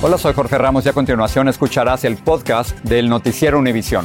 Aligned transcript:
Hola, 0.00 0.16
soy 0.16 0.32
Jorge 0.32 0.56
Ramos 0.56 0.86
y 0.86 0.88
a 0.88 0.92
continuación 0.92 1.48
escucharás 1.48 2.04
el 2.04 2.18
podcast 2.18 2.78
del 2.84 3.08
Noticiero 3.08 3.58
Univisión. 3.58 4.04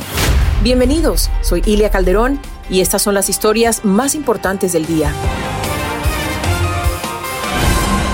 Bienvenidos, 0.64 1.30
soy 1.42 1.62
Ilia 1.68 1.92
Calderón 1.92 2.40
y 2.68 2.82
estas 2.82 3.04
son 3.04 3.14
las 3.14 3.30
historias 3.30 3.86
más 3.86 4.16
importantes 4.16 4.74
del 4.74 4.88
día. 4.88 5.12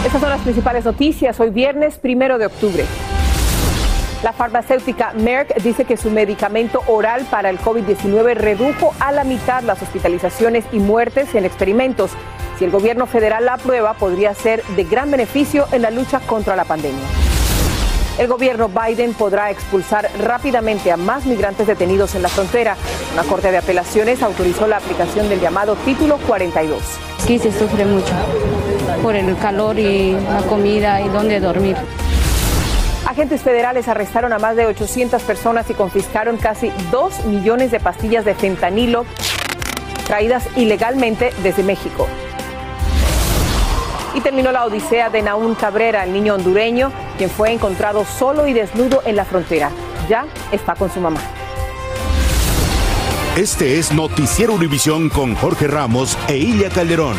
Estas 0.06 0.20
son 0.20 0.30
las 0.30 0.42
principales 0.42 0.84
noticias 0.84 1.40
hoy 1.40 1.52
viernes 1.52 1.98
primero 2.00 2.38
de 2.38 2.48
octubre. 2.48 2.84
La 4.24 4.34
farmacéutica 4.34 5.14
Merck 5.14 5.56
dice 5.64 5.86
que 5.86 5.96
su 5.96 6.12
medicamento 6.12 6.82
oral 6.86 7.26
para 7.32 7.50
el 7.50 7.60
COVID-19 7.60 8.34
redujo 8.36 8.94
a 9.00 9.14
la 9.14 9.24
mitad 9.24 9.64
las 9.64 9.82
hospitalizaciones 9.82 10.66
y 10.74 10.80
muertes 10.80 11.34
en 11.34 11.46
experimentos. 11.46 12.12
Si 12.58 12.66
el 12.66 12.72
gobierno 12.72 13.06
federal 13.06 13.46
la 13.46 13.54
aprueba, 13.54 13.94
podría 13.94 14.34
ser 14.34 14.66
de 14.76 14.84
gran 14.84 15.10
beneficio 15.12 15.66
en 15.72 15.84
la 15.84 15.92
lucha 15.92 16.20
contra 16.20 16.58
la 16.58 16.66
pandemia. 16.66 17.29
El 18.20 18.28
gobierno 18.28 18.68
Biden 18.68 19.14
podrá 19.14 19.50
expulsar 19.50 20.10
rápidamente 20.20 20.92
a 20.92 20.98
más 20.98 21.26
migrantes 21.26 21.68
detenidos 21.68 22.16
en 22.16 22.22
la 22.22 22.28
frontera. 22.28 22.76
Una 23.14 23.24
corte 23.24 23.50
de 23.50 23.58
apelaciones 23.58 24.22
autorizó 24.22 24.68
la 24.68 24.76
aplicación 24.76 25.30
del 25.30 25.40
llamado 25.40 25.78
Título 25.78 26.18
42. 26.28 26.84
Sí, 27.20 27.40
se 27.40 27.50
sufre 27.50 27.86
mucho 27.86 28.14
por 29.02 29.16
el 29.16 29.38
calor 29.38 29.80
y 29.80 30.12
la 30.12 30.42
comida 30.50 31.00
y 31.00 31.08
dónde 31.08 31.40
dormir. 31.40 31.78
Agentes 33.08 33.42
federales 33.42 33.88
arrestaron 33.88 34.34
a 34.34 34.38
más 34.38 34.58
de 34.58 34.66
800 34.66 35.24
personas 35.24 35.70
y 35.70 35.74
confiscaron 35.74 36.36
casi 36.36 36.74
2 36.92 37.24
millones 37.24 37.72
de 37.72 37.80
pastillas 37.80 38.26
de 38.26 38.36
fentanilo 38.36 39.06
traídas 40.08 40.46
ilegalmente 40.58 41.32
desde 41.42 41.64
México. 41.64 42.06
Y 44.14 44.22
terminó 44.22 44.52
la 44.52 44.66
odisea 44.66 45.10
de 45.10 45.22
Naún 45.22 45.56
Cabrera, 45.56 46.04
el 46.04 46.14
niño 46.14 46.36
hondureño, 46.36 46.92
quien 47.18 47.30
fue 47.30 47.52
encontrado 47.52 48.06
solo 48.06 48.48
y 48.48 48.54
desnudo 48.54 49.02
en 49.06 49.16
la 49.16 49.26
frontera. 49.26 49.72
Ya 50.08 50.26
está 50.52 50.76
con 50.76 50.92
su 50.92 51.00
mamá. 51.00 51.20
Este 53.36 53.80
es 53.80 53.94
Noticiero 53.94 54.54
Univisión 54.54 55.10
con 55.10 55.36
Jorge 55.36 55.68
Ramos 55.68 56.18
e 56.28 56.38
Ilia 56.38 56.70
Calderón. 56.70 57.16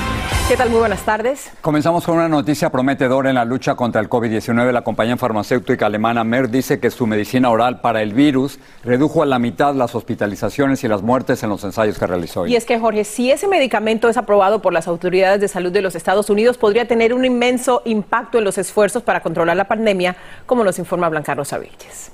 ¿Qué 0.50 0.56
tal? 0.56 0.70
Muy 0.70 0.80
buenas 0.80 1.04
tardes. 1.04 1.52
Comenzamos 1.60 2.04
con 2.04 2.16
una 2.16 2.28
noticia 2.28 2.70
prometedora 2.70 3.28
en 3.28 3.36
la 3.36 3.44
lucha 3.44 3.76
contra 3.76 4.00
el 4.00 4.08
COVID-19. 4.08 4.72
La 4.72 4.82
compañía 4.82 5.16
farmacéutica 5.16 5.86
alemana 5.86 6.24
Merck 6.24 6.50
dice 6.50 6.80
que 6.80 6.90
su 6.90 7.06
medicina 7.06 7.50
oral 7.50 7.80
para 7.80 8.02
el 8.02 8.12
virus 8.12 8.58
redujo 8.82 9.22
a 9.22 9.26
la 9.26 9.38
mitad 9.38 9.76
las 9.76 9.94
hospitalizaciones 9.94 10.82
y 10.82 10.88
las 10.88 11.02
muertes 11.02 11.44
en 11.44 11.50
los 11.50 11.62
ensayos 11.62 12.00
que 12.00 12.06
realizó. 12.08 12.48
Y 12.48 12.56
es 12.56 12.64
que, 12.64 12.80
Jorge, 12.80 13.04
si 13.04 13.30
ese 13.30 13.46
medicamento 13.46 14.08
es 14.08 14.16
aprobado 14.16 14.60
por 14.60 14.72
las 14.72 14.88
autoridades 14.88 15.40
de 15.40 15.46
salud 15.46 15.70
de 15.70 15.82
los 15.82 15.94
Estados 15.94 16.28
Unidos, 16.30 16.58
podría 16.58 16.88
tener 16.88 17.14
un 17.14 17.24
inmenso 17.24 17.82
impacto 17.84 18.38
en 18.38 18.42
los 18.42 18.58
esfuerzos 18.58 19.04
para 19.04 19.20
controlar 19.20 19.56
la 19.56 19.68
pandemia, 19.68 20.16
como 20.46 20.64
nos 20.64 20.80
informa 20.80 21.08
Blanca 21.08 21.32
Rosa 21.32 21.58
Vilches. 21.58 22.10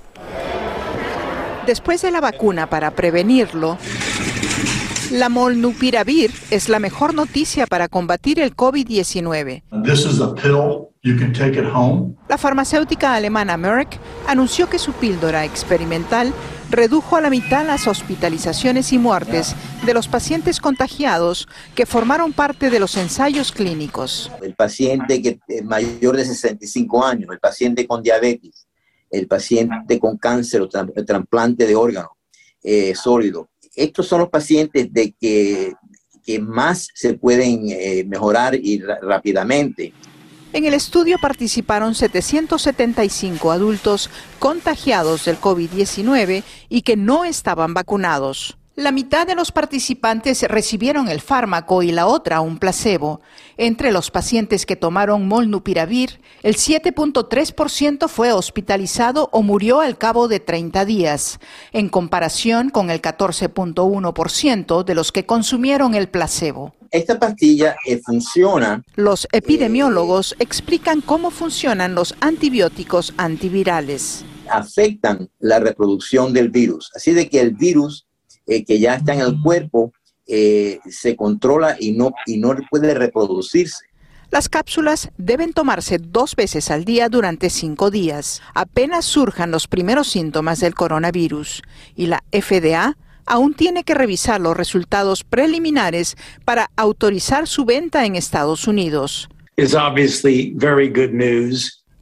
Después 1.64 2.02
de 2.02 2.10
la 2.10 2.20
vacuna 2.20 2.68
para 2.68 2.90
prevenirlo, 2.90 3.78
la 5.10 5.28
molnupiravir 5.28 6.32
es 6.50 6.68
la 6.68 6.78
mejor 6.78 7.14
noticia 7.14 7.66
para 7.66 7.88
combatir 7.88 8.40
el 8.40 8.54
COVID-19. 8.54 9.62
La 12.28 12.38
farmacéutica 12.38 13.14
alemana 13.14 13.56
Merck 13.56 13.98
anunció 14.26 14.68
que 14.68 14.78
su 14.78 14.92
píldora 14.92 15.44
experimental 15.44 16.32
redujo 16.70 17.16
a 17.16 17.20
la 17.20 17.30
mitad 17.30 17.64
las 17.66 17.86
hospitalizaciones 17.86 18.92
y 18.92 18.98
muertes 18.98 19.54
de 19.84 19.94
los 19.94 20.08
pacientes 20.08 20.60
contagiados 20.60 21.46
que 21.74 21.86
formaron 21.86 22.32
parte 22.32 22.70
de 22.70 22.80
los 22.80 22.96
ensayos 22.96 23.52
clínicos. 23.52 24.30
El 24.42 24.54
paciente 24.54 25.22
que 25.22 25.38
es 25.46 25.64
mayor 25.64 26.16
de 26.16 26.24
65 26.24 27.04
años, 27.04 27.30
el 27.30 27.38
paciente 27.38 27.86
con 27.86 28.02
diabetes, 28.02 28.66
el 29.10 29.28
paciente 29.28 30.00
con 30.00 30.16
cáncer 30.16 30.62
o 30.62 30.68
trasplante 30.68 31.66
de 31.66 31.76
órgano 31.76 32.16
eh, 32.68 32.94
sólido. 32.96 33.48
Estos 33.76 34.08
son 34.08 34.20
los 34.20 34.30
pacientes 34.30 34.92
de 34.92 35.12
que, 35.12 35.74
más 36.40 36.88
se 36.92 37.14
pueden 37.14 37.68
eh, 37.68 38.02
mejorar 38.04 38.56
y 38.56 38.80
rápidamente. 38.80 39.92
En 40.52 40.64
el 40.64 40.74
estudio 40.74 41.18
participaron 41.20 41.94
775 41.94 43.52
adultos 43.52 44.10
contagiados 44.40 45.26
del 45.26 45.38
COVID-19 45.38 46.42
y 46.68 46.82
que 46.82 46.96
no 46.96 47.24
estaban 47.24 47.74
vacunados. 47.74 48.56
La 48.78 48.92
mitad 48.92 49.26
de 49.26 49.34
los 49.34 49.52
participantes 49.52 50.42
recibieron 50.42 51.08
el 51.08 51.22
fármaco 51.22 51.82
y 51.82 51.92
la 51.92 52.06
otra 52.06 52.42
un 52.42 52.58
placebo. 52.58 53.22
Entre 53.56 53.90
los 53.90 54.10
pacientes 54.10 54.66
que 54.66 54.76
tomaron 54.76 55.26
molnupiravir, 55.26 56.20
el 56.42 56.56
7.3% 56.56 58.06
fue 58.06 58.32
hospitalizado 58.32 59.30
o 59.32 59.40
murió 59.40 59.80
al 59.80 59.96
cabo 59.96 60.28
de 60.28 60.40
30 60.40 60.84
días, 60.84 61.40
en 61.72 61.88
comparación 61.88 62.68
con 62.68 62.90
el 62.90 63.00
14.1% 63.00 64.84
de 64.84 64.94
los 64.94 65.10
que 65.10 65.24
consumieron 65.24 65.94
el 65.94 66.10
placebo. 66.10 66.74
Esta 66.90 67.18
pastilla 67.18 67.76
eh, 67.86 67.98
funciona. 68.04 68.82
Los 68.94 69.26
epidemiólogos 69.32 70.36
explican 70.38 71.00
cómo 71.00 71.30
funcionan 71.30 71.94
los 71.94 72.14
antibióticos 72.20 73.14
antivirales. 73.16 74.26
Afectan 74.50 75.30
la 75.38 75.60
reproducción 75.60 76.34
del 76.34 76.50
virus, 76.50 76.92
así 76.94 77.14
de 77.14 77.30
que 77.30 77.40
el 77.40 77.52
virus 77.52 78.05
eh, 78.46 78.64
que 78.64 78.78
ya 78.78 78.96
está 78.96 79.14
en 79.14 79.20
el 79.20 79.40
cuerpo 79.42 79.92
eh, 80.26 80.80
se 80.88 81.14
controla 81.14 81.76
y 81.78 81.92
no, 81.92 82.12
y 82.26 82.38
no 82.38 82.56
puede 82.70 82.94
reproducirse. 82.94 83.84
Las 84.30 84.48
cápsulas 84.48 85.10
deben 85.18 85.52
tomarse 85.52 85.98
dos 85.98 86.34
veces 86.34 86.70
al 86.72 86.84
día 86.84 87.08
durante 87.08 87.48
cinco 87.48 87.92
días, 87.92 88.42
apenas 88.54 89.04
surjan 89.04 89.52
los 89.52 89.68
primeros 89.68 90.08
síntomas 90.08 90.58
del 90.58 90.74
coronavirus, 90.74 91.62
y 91.94 92.06
la 92.06 92.24
FDA 92.32 92.96
aún 93.24 93.54
tiene 93.54 93.84
que 93.84 93.94
revisar 93.94 94.40
los 94.40 94.56
resultados 94.56 95.22
preliminares 95.22 96.16
para 96.44 96.70
autorizar 96.76 97.46
su 97.46 97.64
venta 97.64 98.04
en 98.04 98.16
Estados 98.16 98.66
Unidos. 98.66 99.28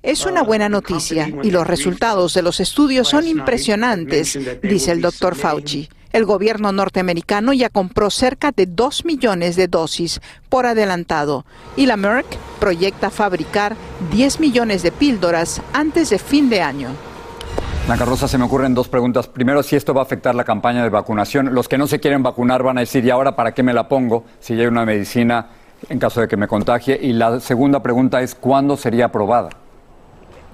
Es 0.02 0.26
una 0.26 0.42
buena 0.42 0.68
noticia 0.68 1.30
y 1.42 1.50
los 1.50 1.66
resultados 1.66 2.34
de 2.34 2.42
los 2.42 2.60
estudios 2.60 3.08
son 3.08 3.26
impresionantes, 3.26 4.38
dice 4.62 4.92
el 4.92 5.00
doctor 5.00 5.34
Fauci. 5.34 5.88
El 6.14 6.26
gobierno 6.26 6.70
norteamericano 6.70 7.52
ya 7.52 7.70
compró 7.70 8.08
cerca 8.08 8.52
de 8.52 8.66
2 8.66 9.04
millones 9.04 9.56
de 9.56 9.66
dosis 9.66 10.20
por 10.48 10.64
adelantado 10.64 11.44
y 11.76 11.86
la 11.86 11.96
Merck 11.96 12.36
proyecta 12.60 13.10
fabricar 13.10 13.74
10 14.12 14.38
millones 14.38 14.84
de 14.84 14.92
píldoras 14.92 15.60
antes 15.72 16.10
de 16.10 16.20
fin 16.20 16.48
de 16.48 16.62
año. 16.62 16.90
La 17.88 17.96
Rosa, 17.96 18.28
se 18.28 18.38
me 18.38 18.44
ocurren 18.44 18.74
dos 18.74 18.86
preguntas. 18.86 19.26
Primero, 19.26 19.64
si 19.64 19.74
esto 19.74 19.92
va 19.92 20.02
a 20.02 20.04
afectar 20.04 20.36
la 20.36 20.44
campaña 20.44 20.84
de 20.84 20.88
vacunación. 20.88 21.52
Los 21.52 21.68
que 21.68 21.78
no 21.78 21.88
se 21.88 21.98
quieren 21.98 22.22
vacunar 22.22 22.62
van 22.62 22.78
a 22.78 22.82
decir, 22.82 23.04
¿y 23.04 23.10
ahora 23.10 23.34
para 23.34 23.52
qué 23.52 23.64
me 23.64 23.74
la 23.74 23.88
pongo 23.88 24.22
si 24.38 24.54
ya 24.54 24.62
hay 24.62 24.68
una 24.68 24.84
medicina 24.84 25.48
en 25.88 25.98
caso 25.98 26.20
de 26.20 26.28
que 26.28 26.36
me 26.36 26.46
contagie? 26.46 26.96
Y 27.02 27.12
la 27.12 27.40
segunda 27.40 27.82
pregunta 27.82 28.22
es, 28.22 28.36
¿cuándo 28.36 28.76
sería 28.76 29.06
aprobada? 29.06 29.63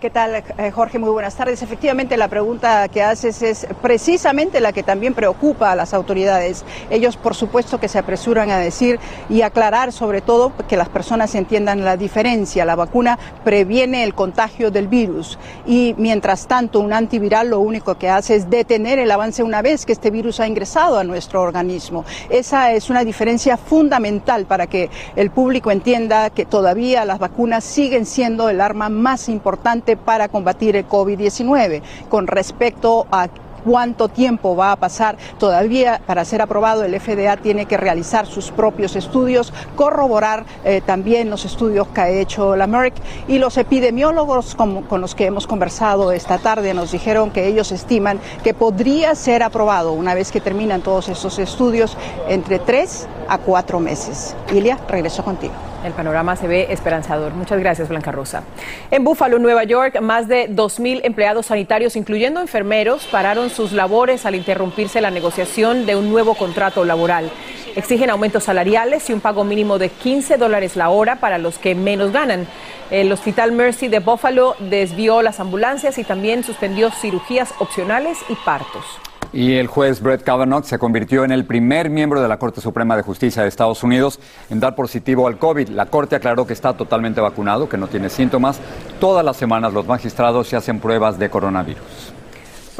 ¿Qué 0.00 0.08
tal, 0.08 0.34
eh, 0.34 0.70
Jorge? 0.70 0.98
Muy 0.98 1.10
buenas 1.10 1.36
tardes. 1.36 1.60
Efectivamente, 1.60 2.16
la 2.16 2.28
pregunta 2.28 2.88
que 2.88 3.02
haces 3.02 3.42
es 3.42 3.66
precisamente 3.82 4.58
la 4.58 4.72
que 4.72 4.82
también 4.82 5.12
preocupa 5.12 5.70
a 5.70 5.76
las 5.76 5.92
autoridades. 5.92 6.64
Ellos, 6.88 7.18
por 7.18 7.34
supuesto, 7.34 7.78
que 7.78 7.86
se 7.86 7.98
apresuran 7.98 8.48
a 8.48 8.56
decir 8.56 8.98
y 9.28 9.42
aclarar, 9.42 9.92
sobre 9.92 10.22
todo, 10.22 10.54
que 10.66 10.78
las 10.78 10.88
personas 10.88 11.34
entiendan 11.34 11.84
la 11.84 11.98
diferencia. 11.98 12.64
La 12.64 12.76
vacuna 12.76 13.18
previene 13.44 14.02
el 14.02 14.14
contagio 14.14 14.70
del 14.70 14.88
virus 14.88 15.38
y, 15.66 15.94
mientras 15.98 16.46
tanto, 16.46 16.80
un 16.80 16.94
antiviral 16.94 17.50
lo 17.50 17.60
único 17.60 17.98
que 17.98 18.08
hace 18.08 18.36
es 18.36 18.48
detener 18.48 18.98
el 18.98 19.10
avance 19.10 19.42
una 19.42 19.60
vez 19.60 19.84
que 19.84 19.92
este 19.92 20.10
virus 20.10 20.40
ha 20.40 20.46
ingresado 20.46 20.98
a 20.98 21.04
nuestro 21.04 21.42
organismo. 21.42 22.06
Esa 22.30 22.72
es 22.72 22.88
una 22.88 23.04
diferencia 23.04 23.58
fundamental 23.58 24.46
para 24.46 24.66
que 24.66 24.88
el 25.14 25.30
público 25.30 25.70
entienda 25.70 26.30
que 26.30 26.46
todavía 26.46 27.04
las 27.04 27.18
vacunas 27.18 27.64
siguen 27.64 28.06
siendo 28.06 28.48
el 28.48 28.62
arma 28.62 28.88
más 28.88 29.28
importante 29.28 29.89
para 29.96 30.28
combatir 30.28 30.76
el 30.76 30.88
COVID-19. 30.88 31.82
Con 32.08 32.26
respecto 32.26 33.06
a 33.10 33.28
cuánto 33.64 34.08
tiempo 34.08 34.56
va 34.56 34.72
a 34.72 34.76
pasar 34.76 35.16
todavía 35.38 36.00
para 36.06 36.24
ser 36.24 36.42
aprobado. 36.42 36.84
El 36.84 36.98
FDA 36.98 37.36
tiene 37.36 37.66
que 37.66 37.76
realizar 37.76 38.26
sus 38.26 38.50
propios 38.50 38.96
estudios, 38.96 39.52
corroborar 39.76 40.44
eh, 40.64 40.82
también 40.84 41.30
los 41.30 41.44
estudios 41.44 41.88
que 41.88 42.00
ha 42.00 42.08
hecho 42.08 42.56
la 42.56 42.66
Merck 42.66 42.94
y 43.28 43.38
los 43.38 43.56
epidemiólogos 43.56 44.54
con, 44.54 44.82
con, 44.82 45.00
los 45.00 45.14
que 45.14 45.26
hemos 45.26 45.46
conversado 45.46 46.12
esta 46.12 46.38
tarde 46.38 46.74
nos 46.74 46.92
dijeron 46.92 47.30
que 47.30 47.46
ellos 47.46 47.72
estiman 47.72 48.20
que 48.42 48.54
podría 48.54 49.14
ser 49.14 49.42
aprobado 49.42 49.92
una 49.92 50.14
vez 50.14 50.30
que 50.30 50.40
terminan 50.40 50.82
todos 50.82 51.08
estos 51.08 51.38
estudios 51.38 51.96
entre 52.28 52.58
tres 52.58 53.06
a 53.28 53.38
cuatro 53.38 53.80
meses. 53.80 54.34
Ilia, 54.52 54.78
regreso 54.88 55.24
contigo. 55.24 55.69
El 55.84 55.92
panorama 55.92 56.36
se 56.36 56.46
ve 56.46 56.66
esperanzador. 56.70 57.32
Muchas 57.32 57.58
gracias, 57.58 57.88
Blanca 57.88 58.12
Rosa. 58.12 58.42
En 58.90 59.02
Buffalo, 59.02 59.38
Nueva 59.38 59.64
York, 59.64 60.00
más 60.00 60.28
de 60.28 60.48
2.000 60.50 61.00
empleados 61.04 61.46
sanitarios, 61.46 61.96
incluyendo 61.96 62.40
enfermeros, 62.40 63.06
pararon 63.06 63.48
sus 63.48 63.72
labores 63.72 64.26
al 64.26 64.34
interrumpirse 64.34 65.00
la 65.00 65.10
negociación 65.10 65.86
de 65.86 65.96
un 65.96 66.10
nuevo 66.10 66.34
contrato 66.34 66.84
laboral. 66.84 67.30
Exigen 67.76 68.10
aumentos 68.10 68.44
salariales 68.44 69.08
y 69.08 69.12
un 69.12 69.20
pago 69.20 69.44
mínimo 69.44 69.78
de 69.78 69.88
15 69.88 70.36
dólares 70.36 70.76
la 70.76 70.90
hora 70.90 71.16
para 71.16 71.38
los 71.38 71.56
que 71.56 71.74
menos 71.74 72.12
ganan. 72.12 72.46
El 72.90 73.10
Hospital 73.12 73.52
Mercy 73.52 73.88
de 73.88 74.00
Buffalo 74.00 74.56
desvió 74.58 75.22
las 75.22 75.40
ambulancias 75.40 75.96
y 75.96 76.04
también 76.04 76.44
suspendió 76.44 76.90
cirugías 76.90 77.54
opcionales 77.58 78.18
y 78.28 78.34
partos. 78.34 78.84
Y 79.32 79.54
el 79.54 79.68
juez 79.68 80.00
Brett 80.00 80.24
Kavanaugh 80.24 80.64
se 80.64 80.78
convirtió 80.78 81.24
en 81.24 81.30
el 81.30 81.44
primer 81.44 81.88
miembro 81.88 82.20
de 82.20 82.26
la 82.26 82.38
Corte 82.38 82.60
Suprema 82.60 82.96
de 82.96 83.02
Justicia 83.02 83.42
de 83.42 83.48
Estados 83.48 83.82
Unidos 83.84 84.18
en 84.50 84.58
dar 84.58 84.74
positivo 84.74 85.28
al 85.28 85.38
COVID. 85.38 85.68
La 85.68 85.86
Corte 85.86 86.16
aclaró 86.16 86.46
que 86.46 86.52
está 86.52 86.72
totalmente 86.72 87.20
vacunado, 87.20 87.68
que 87.68 87.76
no 87.76 87.86
tiene 87.86 88.08
síntomas. 88.10 88.60
Todas 88.98 89.24
las 89.24 89.36
semanas 89.36 89.72
los 89.72 89.86
magistrados 89.86 90.48
se 90.48 90.56
hacen 90.56 90.80
pruebas 90.80 91.16
de 91.18 91.30
coronavirus. 91.30 92.19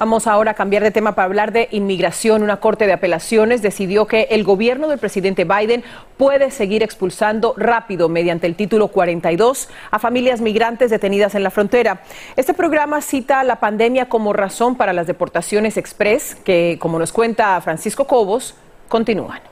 Vamos 0.01 0.27
ahora 0.27 0.53
a 0.53 0.55
cambiar 0.55 0.83
de 0.83 0.93
tema 0.93 1.15
para 1.15 1.27
hablar 1.27 1.53
de 1.53 1.69
inmigración. 1.73 2.43
Una 2.43 2.57
corte 2.57 2.87
de 2.87 2.95
apelaciones 2.95 3.61
decidió 3.61 4.07
que 4.07 4.29
el 4.31 4.45
gobierno 4.45 4.89
del 4.89 4.99
presidente 4.99 5.45
Biden 5.45 5.85
puede 6.17 6.51
seguir 6.51 6.83
expulsando 6.83 7.53
rápido 7.59 8.09
mediante 8.09 8.47
el 8.47 8.57
título 8.57 8.89
42 8.89 9.69
a 9.91 9.99
familias 9.99 10.41
migrantes 10.41 10.89
detenidas 10.89 11.35
en 11.35 11.43
la 11.43 11.51
frontera. 11.51 12.01
Este 12.37 12.55
programa 12.55 13.03
cita 13.03 13.45
la 13.45 13.61
pandemia 13.61 14.09
como 14.09 14.33
razón 14.33 14.75
para 14.75 14.95
las 14.95 15.07
deportaciones 15.07 15.77
express 15.77 16.35
que, 16.35 16.79
como 16.81 16.99
nos 16.99 17.13
cuenta 17.13 17.61
Francisco 17.61 18.07
Cobos, 18.07 18.55
continúan. 18.89 19.50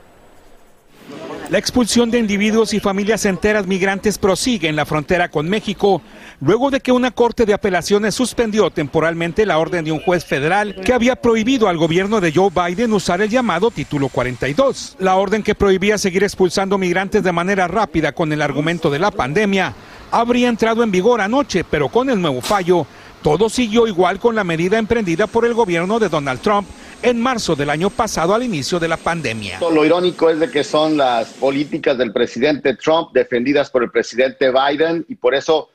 La 1.49 1.57
expulsión 1.57 2.11
de 2.11 2.19
individuos 2.19 2.75
y 2.75 2.79
familias 2.79 3.25
enteras 3.25 3.65
migrantes 3.65 4.19
prosigue 4.19 4.69
en 4.69 4.75
la 4.75 4.85
frontera 4.85 5.29
con 5.29 5.49
México, 5.49 5.99
luego 6.41 6.69
de 6.69 6.79
que 6.79 6.91
una 6.91 7.09
corte 7.09 7.47
de 7.47 7.55
apelaciones 7.55 8.13
suspendió 8.13 8.69
temporalmente 8.69 9.47
la 9.47 9.57
orden 9.57 9.83
de 9.83 9.91
un 9.91 9.99
juez 9.99 10.23
federal 10.23 10.75
que 10.75 10.93
había 10.93 11.15
prohibido 11.15 11.67
al 11.67 11.77
gobierno 11.77 12.21
de 12.21 12.31
Joe 12.31 12.51
Biden 12.51 12.93
usar 12.93 13.21
el 13.21 13.31
llamado 13.31 13.71
Título 13.71 14.09
42. 14.09 14.97
La 14.99 15.15
orden 15.15 15.41
que 15.41 15.55
prohibía 15.55 15.97
seguir 15.97 16.23
expulsando 16.23 16.77
migrantes 16.77 17.23
de 17.23 17.31
manera 17.31 17.67
rápida 17.67 18.11
con 18.11 18.31
el 18.31 18.43
argumento 18.43 18.91
de 18.91 18.99
la 18.99 19.09
pandemia 19.09 19.73
habría 20.11 20.49
entrado 20.49 20.83
en 20.83 20.91
vigor 20.91 21.19
anoche, 21.19 21.63
pero 21.63 21.89
con 21.89 22.11
el 22.11 22.21
nuevo 22.21 22.41
fallo, 22.41 22.85
todo 23.23 23.49
siguió 23.49 23.87
igual 23.87 24.19
con 24.19 24.35
la 24.35 24.43
medida 24.43 24.77
emprendida 24.77 25.25
por 25.25 25.45
el 25.45 25.55
gobierno 25.55 25.97
de 25.97 26.09
Donald 26.09 26.41
Trump 26.41 26.67
en 27.01 27.21
marzo 27.21 27.55
del 27.55 27.69
año 27.69 27.89
pasado 27.89 28.33
al 28.33 28.43
inicio 28.43 28.79
de 28.79 28.87
la 28.87 28.97
pandemia. 28.97 29.59
Lo 29.59 29.85
irónico 29.85 30.29
es 30.29 30.39
de 30.39 30.49
que 30.49 30.63
son 30.63 30.97
las 30.97 31.29
políticas 31.33 31.97
del 31.97 32.11
presidente 32.11 32.75
Trump 32.75 33.11
defendidas 33.13 33.69
por 33.69 33.83
el 33.83 33.91
presidente 33.91 34.51
Biden 34.51 35.05
y 35.07 35.15
por 35.15 35.35
eso 35.35 35.69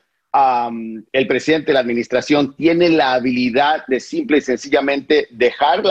el 1.11 1.27
presidente 1.27 1.67
de 1.67 1.73
la 1.73 1.79
administración 1.79 2.55
tiene 2.55 2.89
la 2.89 3.13
habilidad 3.13 3.85
de 3.87 4.01
simple 4.01 4.39
y 4.39 4.41
sencillamente 4.41 5.27
dejar 5.31 5.81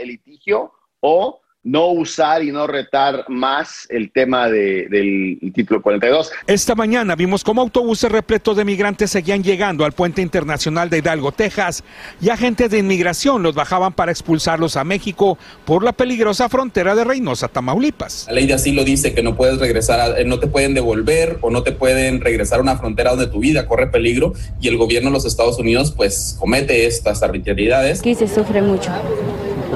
el 0.00 0.08
litigio 0.08 0.72
o 1.00 1.40
no 1.62 1.88
usar 1.88 2.42
y 2.42 2.52
no 2.52 2.66
retar 2.66 3.24
más 3.28 3.86
el 3.90 4.10
tema 4.12 4.48
del 4.48 5.38
título 5.54 5.82
42. 5.82 6.30
Esta 6.46 6.74
mañana 6.74 7.14
vimos 7.16 7.44
cómo 7.44 7.60
autobuses 7.60 8.10
repletos 8.10 8.56
de 8.56 8.64
migrantes 8.64 9.10
seguían 9.10 9.42
llegando 9.42 9.84
al 9.84 9.92
puente 9.92 10.22
internacional 10.22 10.88
de 10.88 10.98
Hidalgo, 10.98 11.32
Texas, 11.32 11.84
y 12.20 12.30
agentes 12.30 12.70
de 12.70 12.78
inmigración 12.78 13.42
los 13.42 13.54
bajaban 13.54 13.92
para 13.92 14.10
expulsarlos 14.10 14.76
a 14.76 14.84
México 14.84 15.36
por 15.66 15.84
la 15.84 15.92
peligrosa 15.92 16.48
frontera 16.48 16.94
de 16.94 17.04
Reynosa, 17.04 17.48
Tamaulipas. 17.48 18.26
La 18.28 18.34
ley 18.34 18.46
de 18.46 18.54
asilo 18.54 18.84
dice 18.84 19.12
que 19.12 19.22
no 19.22 19.36
puedes 19.36 19.58
regresar, 19.58 20.18
eh, 20.18 20.24
no 20.24 20.38
te 20.40 20.46
pueden 20.46 20.72
devolver 20.72 21.38
o 21.42 21.50
no 21.50 21.62
te 21.62 21.72
pueden 21.72 22.20
regresar 22.20 22.60
a 22.60 22.62
una 22.62 22.78
frontera 22.78 23.10
donde 23.10 23.26
tu 23.26 23.40
vida 23.40 23.66
corre 23.66 23.88
peligro 23.88 24.32
y 24.60 24.68
el 24.68 24.78
gobierno 24.78 25.10
de 25.10 25.14
los 25.14 25.26
Estados 25.26 25.58
Unidos 25.58 25.92
pues 25.94 26.36
comete 26.38 26.86
estas 26.86 27.22
arbitrariedades. 27.22 28.00
Aquí 28.00 28.14
se 28.14 28.28
sufre 28.28 28.62
mucho. 28.62 28.90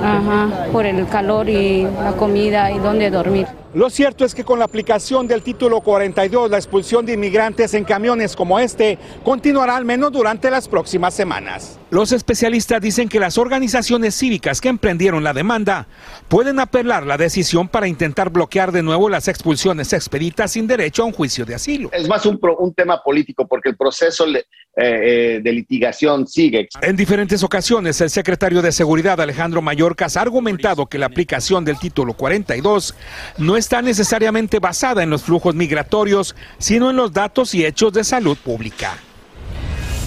Ajá, 0.04 0.66
por 0.70 0.84
el 0.84 1.08
calor 1.08 1.48
y 1.48 1.84
la 1.84 2.12
comida 2.12 2.70
y 2.70 2.78
dónde 2.78 3.10
dormir. 3.10 3.46
Lo 3.74 3.90
cierto 3.90 4.24
es 4.24 4.36
que 4.36 4.44
con 4.44 4.60
la 4.60 4.66
aplicación 4.66 5.26
del 5.26 5.42
título 5.42 5.80
42, 5.80 6.48
la 6.48 6.58
expulsión 6.58 7.04
de 7.04 7.14
inmigrantes 7.14 7.74
en 7.74 7.82
camiones 7.82 8.36
como 8.36 8.60
este 8.60 8.98
continuará 9.24 9.74
al 9.74 9.84
menos 9.84 10.12
durante 10.12 10.48
las 10.48 10.68
próximas 10.68 11.12
semanas. 11.12 11.80
Los 11.90 12.12
especialistas 12.12 12.80
dicen 12.80 13.08
que 13.08 13.18
las 13.18 13.36
organizaciones 13.36 14.14
cívicas 14.14 14.60
que 14.60 14.68
emprendieron 14.68 15.24
la 15.24 15.32
demanda 15.32 15.88
pueden 16.28 16.60
apelar 16.60 17.04
la 17.04 17.16
decisión 17.16 17.66
para 17.66 17.88
intentar 17.88 18.30
bloquear 18.30 18.70
de 18.70 18.84
nuevo 18.84 19.08
las 19.08 19.26
expulsiones 19.26 19.92
expeditas 19.92 20.52
sin 20.52 20.68
derecho 20.68 21.02
a 21.02 21.06
un 21.06 21.12
juicio 21.12 21.44
de 21.44 21.56
asilo. 21.56 21.90
Es 21.92 22.08
más 22.08 22.26
un, 22.26 22.38
un 22.58 22.74
tema 22.74 23.02
político 23.02 23.46
porque 23.48 23.70
el 23.70 23.76
proceso 23.76 24.24
eh, 24.26 24.44
eh, 24.76 25.40
de 25.40 25.52
litigación 25.52 26.26
sigue. 26.26 26.68
En 26.82 26.96
diferentes 26.96 27.44
ocasiones, 27.44 28.00
el 28.00 28.10
secretario 28.10 28.60
de 28.60 28.72
Seguridad 28.72 29.20
Alejandro 29.20 29.62
Mayorkas 29.62 30.16
ha 30.16 30.22
argumentado 30.22 30.86
que 30.86 30.98
la 30.98 31.06
aplicación 31.06 31.64
del 31.64 31.78
título 31.78 32.14
42 32.14 32.96
no 33.38 33.56
es 33.56 33.63
está 33.64 33.80
necesariamente 33.80 34.58
basada 34.58 35.02
en 35.02 35.08
los 35.08 35.22
flujos 35.22 35.54
migratorios, 35.54 36.36
sino 36.58 36.90
en 36.90 36.96
los 36.96 37.14
datos 37.14 37.54
y 37.54 37.64
hechos 37.64 37.94
de 37.94 38.04
salud 38.04 38.36
pública. 38.36 38.98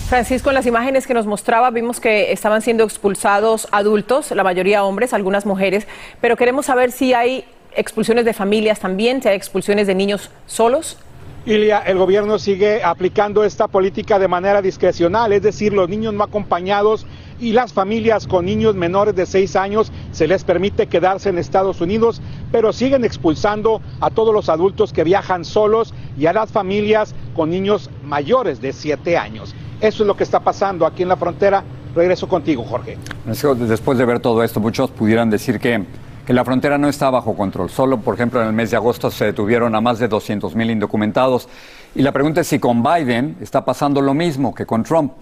Francisco, 0.10 0.50
en 0.52 0.56
las 0.56 0.68
imágenes 0.68 1.08
que 1.08 1.16
nos 1.16 1.26
mostraba 1.26 1.72
vimos 1.72 2.00
que 2.00 2.32
estaban 2.32 2.62
siendo 2.62 2.84
expulsados 2.84 3.68
adultos, 3.72 4.30
la 4.30 4.44
mayoría 4.44 4.84
hombres, 4.84 5.12
algunas 5.12 5.48
mujeres, 5.48 5.88
pero 6.22 6.38
queremos 6.38 6.68
saber 6.68 6.92
si 6.92 7.16
hay 7.16 7.46
expulsiones 7.76 8.26
de 8.26 8.34
familias 8.34 8.80
también, 8.80 9.24
si 9.24 9.30
hay 9.30 9.36
expulsiones 9.36 9.88
de 9.88 9.96
niños 9.96 10.30
solos. 10.46 11.00
Ilia, 11.48 11.80
el 11.80 11.98
gobierno 11.98 12.38
sigue 12.38 12.84
aplicando 12.84 13.44
esta 13.44 13.68
política 13.68 14.20
de 14.20 14.28
manera 14.28 14.62
discrecional, 14.62 15.34
es 15.34 15.42
decir, 15.42 15.74
los 15.74 15.90
niños 15.90 16.14
no 16.14 16.24
acompañados 16.24 17.08
y 17.40 17.54
las 17.54 17.74
familias 17.74 18.28
con 18.28 18.46
niños 18.46 18.76
menores 18.76 19.16
de 19.16 19.26
6 19.26 19.56
años 19.56 19.92
se 20.12 20.28
les 20.28 20.44
permite 20.44 20.88
quedarse 20.88 21.30
en 21.30 21.38
Estados 21.38 21.82
Unidos, 21.82 22.22
pero 22.52 22.74
siguen 22.74 23.06
expulsando 23.06 23.82
a 24.02 24.10
todos 24.10 24.34
los 24.34 24.50
adultos 24.50 24.94
que 24.94 25.04
viajan 25.04 25.46
solos 25.46 25.94
y 26.18 26.26
a 26.26 26.34
las 26.34 26.52
familias 26.52 27.14
con 27.36 27.50
niños 27.50 27.90
mayores 28.04 28.62
de 28.62 28.74
7 28.74 29.18
años. 29.18 29.56
Eso 29.80 30.04
es 30.04 30.08
lo 30.08 30.18
que 30.18 30.24
está 30.24 30.40
pasando 30.40 30.86
aquí 30.86 31.04
en 31.04 31.10
la 31.10 31.18
frontera. 31.18 31.64
Regreso 31.96 32.28
contigo, 32.28 32.64
Jorge. 32.64 32.98
Después 33.26 33.98
de 33.98 34.06
ver 34.06 34.20
todo 34.20 34.44
esto, 34.44 34.60
muchos 34.60 34.92
pudieran 34.92 35.30
decir 35.30 35.60
que, 35.60 35.84
que 36.26 36.34
la 36.34 36.44
frontera 36.44 36.78
no 36.78 36.88
está 36.88 37.10
bajo 37.10 37.36
control. 37.36 37.70
Solo, 37.70 38.00
por 38.00 38.16
ejemplo, 38.16 38.42
en 38.42 38.48
el 38.48 38.54
mes 38.54 38.72
de 38.72 38.78
agosto 38.78 39.10
se 39.10 39.26
detuvieron 39.26 39.74
a 39.76 39.82
más 39.82 40.00
de 40.00 40.08
200 40.08 40.56
mil 40.56 40.70
indocumentados. 40.70 41.48
Y 41.96 42.02
la 42.02 42.12
pregunta 42.12 42.42
es 42.42 42.48
si 42.48 42.60
con 42.60 42.84
Biden 42.84 43.38
está 43.42 43.66
pasando 43.66 44.02
lo 44.02 44.14
mismo 44.14 44.54
que 44.54 44.66
con 44.66 44.84
Trump. 44.84 45.14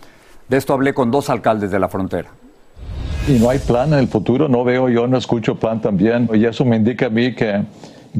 De 0.47 0.57
esto 0.57 0.73
hablé 0.73 0.93
con 0.93 1.09
dos 1.09 1.29
alcaldes 1.29 1.71
de 1.71 1.79
la 1.79 1.89
frontera. 1.89 2.29
Y 3.27 3.39
no 3.39 3.49
hay 3.49 3.57
plan 3.57 3.91
en 3.93 3.99
el 3.99 4.07
futuro, 4.07 4.47
no 4.47 4.63
veo 4.63 4.87
yo, 4.89 5.07
no 5.07 5.17
escucho 5.17 5.55
plan 5.55 5.81
también. 5.81 6.29
Y 6.33 6.45
eso 6.45 6.63
me 6.63 6.75
indica 6.75 7.07
a 7.07 7.09
mí 7.09 7.33
que, 7.33 7.63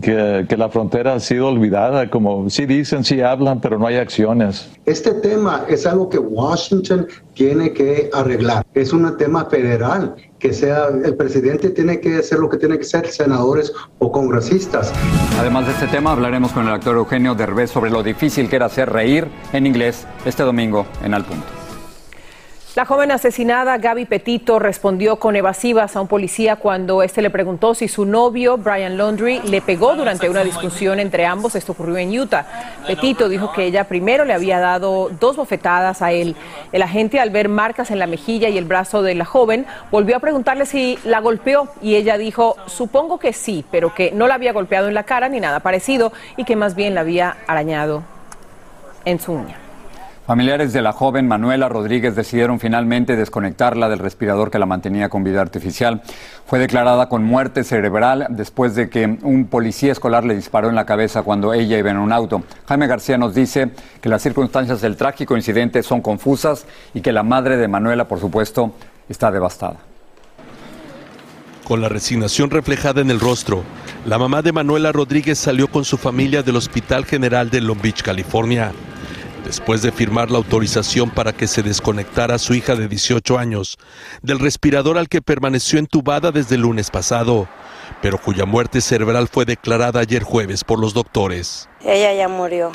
que, 0.02 0.58
la 0.58 0.70
frontera 0.70 1.14
ha 1.14 1.20
sido 1.20 1.48
olvidada, 1.50 2.10
como 2.10 2.50
sí 2.50 2.66
dicen, 2.66 3.04
sí 3.04 3.22
hablan, 3.22 3.62
pero 3.62 3.78
no 3.78 3.86
hay 3.86 3.98
acciones. 3.98 4.68
Este 4.88 5.12
tema 5.14 5.66
es 5.70 5.86
algo 5.86 6.10
que 6.10 6.18
Washington 6.18 7.08
tiene 7.36 7.72
que 7.72 8.10
arreglar. 8.12 8.66
Es 8.74 8.92
un 8.92 9.16
tema 9.18 9.46
federal, 9.46 10.16
que 10.40 10.52
sea 10.52 10.88
el 10.88 11.16
presidente 11.16 11.70
tiene 11.70 12.00
que 12.00 12.18
hacer 12.18 12.40
lo 12.40 12.50
que 12.50 12.58
tiene 12.58 12.80
que 12.80 12.86
ser, 12.86 13.08
senadores 13.08 13.72
o 14.00 14.12
congresistas. 14.12 14.92
Además 15.40 15.68
de 15.68 15.74
este 15.74 15.88
tema, 15.88 16.14
hablaremos 16.14 16.52
con 16.52 16.68
el 16.68 16.74
actor 16.74 16.96
Eugenio 16.96 17.36
Derbez 17.36 17.70
sobre 17.70 17.92
lo 17.92 18.02
difícil 18.02 18.50
que 18.50 18.56
era 18.56 18.66
hacer 18.66 18.90
reír 18.90 19.28
en 19.54 19.68
inglés 19.68 20.08
este 20.26 20.42
domingo 20.42 20.88
en 21.04 21.14
Al 21.14 21.24
Punto. 21.24 21.65
La 22.76 22.84
joven 22.84 23.10
asesinada, 23.10 23.78
Gaby 23.78 24.04
Petito, 24.04 24.60
respondió 24.60 25.16
con 25.16 25.38
evasivas 25.38 25.96
a 25.96 26.02
un 26.02 26.10
policía 26.10 26.58
cuando 26.58 27.04
éste 27.04 27.22
le 27.22 27.30
preguntó 27.30 27.74
si 27.74 27.88
su 27.88 28.04
novio, 28.04 28.58
Brian 28.58 28.98
Laundry, 28.98 29.40
le 29.46 29.62
pegó 29.62 29.96
durante 29.96 30.30
una 30.30 30.44
discusión 30.44 31.00
entre 31.00 31.26
ambos. 31.26 31.56
Esto 31.56 31.72
ocurrió 31.72 31.96
en 31.96 32.20
Utah. 32.20 32.46
Petito 32.86 33.30
dijo 33.30 33.54
que 33.54 33.64
ella 33.64 33.86
primero 33.86 34.26
le 34.26 34.34
había 34.34 34.60
dado 34.60 35.10
dos 35.22 35.38
bofetadas 35.38 36.02
a 36.02 36.12
él. 36.12 36.36
El 36.74 36.82
agente, 36.82 37.22
al 37.22 37.30
ver 37.30 37.48
marcas 37.48 37.92
en 37.92 38.00
la 38.00 38.08
mejilla 38.08 38.50
y 38.50 38.58
el 38.58 38.66
brazo 38.66 39.04
de 39.04 39.16
la 39.16 39.24
joven, 39.24 39.66
volvió 39.90 40.18
a 40.18 40.20
preguntarle 40.20 40.66
si 40.66 41.00
la 41.06 41.22
golpeó 41.22 41.70
y 41.82 41.96
ella 41.96 42.18
dijo, 42.18 42.58
supongo 42.66 43.20
que 43.20 43.32
sí, 43.32 43.64
pero 43.72 43.96
que 43.96 44.12
no 44.12 44.28
la 44.28 44.36
había 44.36 44.52
golpeado 44.52 44.90
en 44.90 44.96
la 44.96 45.04
cara 45.04 45.30
ni 45.30 45.40
nada 45.40 45.62
parecido 45.62 46.12
y 46.36 46.44
que 46.44 46.58
más 46.58 46.76
bien 46.76 46.94
la 46.94 47.02
había 47.02 47.38
arañado 47.48 48.04
en 49.06 49.22
su 49.22 49.32
uña. 49.32 49.65
Familiares 50.26 50.74
de 50.74 50.82
la 50.82 50.92
joven 50.92 51.28
Manuela 51.28 51.70
Rodríguez 51.70 52.16
decidieron 52.16 52.60
finalmente 52.60 53.16
desconectarla 53.16 53.90
del 53.90 54.00
respirador 54.00 54.50
que 54.50 54.58
la 54.58 54.66
mantenía 54.66 55.08
con 55.08 55.24
vida 55.24 55.40
artificial. 55.40 56.02
Fue 56.48 56.58
declarada 56.58 57.10
con 57.10 57.24
muerte 57.24 57.64
cerebral 57.64 58.26
después 58.32 58.74
de 58.74 58.90
que 58.90 59.20
un 59.22 59.46
policía 59.46 59.92
escolar 59.92 60.26
le 60.26 60.36
disparó 60.36 60.68
en 60.68 60.74
la 60.74 60.88
cabeza 60.88 61.22
cuando 61.22 61.54
ella 61.54 61.78
iba 61.78 61.92
en 61.92 61.98
un 61.98 62.12
auto. 62.12 62.42
Jaime 62.68 62.88
García 62.88 63.20
nos 63.20 63.36
dice 63.36 63.70
que 64.02 64.10
las 64.10 64.24
circunstancias 64.24 64.82
del 64.82 64.98
trágico 64.98 65.38
incidente 65.38 65.84
son 65.84 66.02
confusas 66.02 66.66
y 66.96 67.02
que 67.02 67.12
la 67.12 67.22
madre 67.22 67.58
de 67.58 67.68
Manuela, 67.68 68.08
por 68.08 68.20
supuesto, 68.20 68.74
está 69.08 69.30
devastada. 69.30 69.78
Con 71.66 71.82
la 71.82 71.90
resignación 71.90 72.50
reflejada 72.50 73.02
en 73.02 73.12
el 73.12 73.20
rostro, 73.20 73.62
la 74.08 74.18
mamá 74.18 74.42
de 74.42 74.52
Manuela 74.52 74.92
Rodríguez 74.92 75.38
salió 75.38 75.68
con 75.68 75.86
su 75.86 75.98
familia 75.98 76.42
del 76.42 76.56
Hospital 76.56 77.06
General 77.06 77.52
de 77.52 77.62
Long 77.62 77.80
Beach, 77.80 78.02
California. 78.02 78.72
Después 79.46 79.82
de 79.82 79.92
firmar 79.92 80.32
la 80.32 80.38
autorización 80.38 81.12
para 81.12 81.32
que 81.32 81.48
se 81.48 81.64
desconectara 81.64 82.36
a 82.36 82.40
su 82.40 82.56
hija 82.56 82.76
de 82.76 82.88
18 82.88 83.38
años 83.38 83.78
del 84.22 84.40
respirador 84.40 84.98
al 84.98 85.08
que 85.08 85.22
permaneció 85.22 85.80
entubada 85.80 86.32
desde 86.32 86.56
el 86.56 86.62
lunes 86.62 86.90
pasado, 86.90 87.48
pero 88.02 88.18
cuya 88.18 88.46
muerte 88.46 88.82
cerebral 88.82 89.28
fue 89.28 89.46
declarada 89.46 90.02
ayer 90.02 90.24
jueves 90.24 90.64
por 90.64 90.80
los 90.80 90.94
doctores. 90.94 91.70
Ella 91.82 92.14
ya 92.14 92.28
murió. 92.28 92.72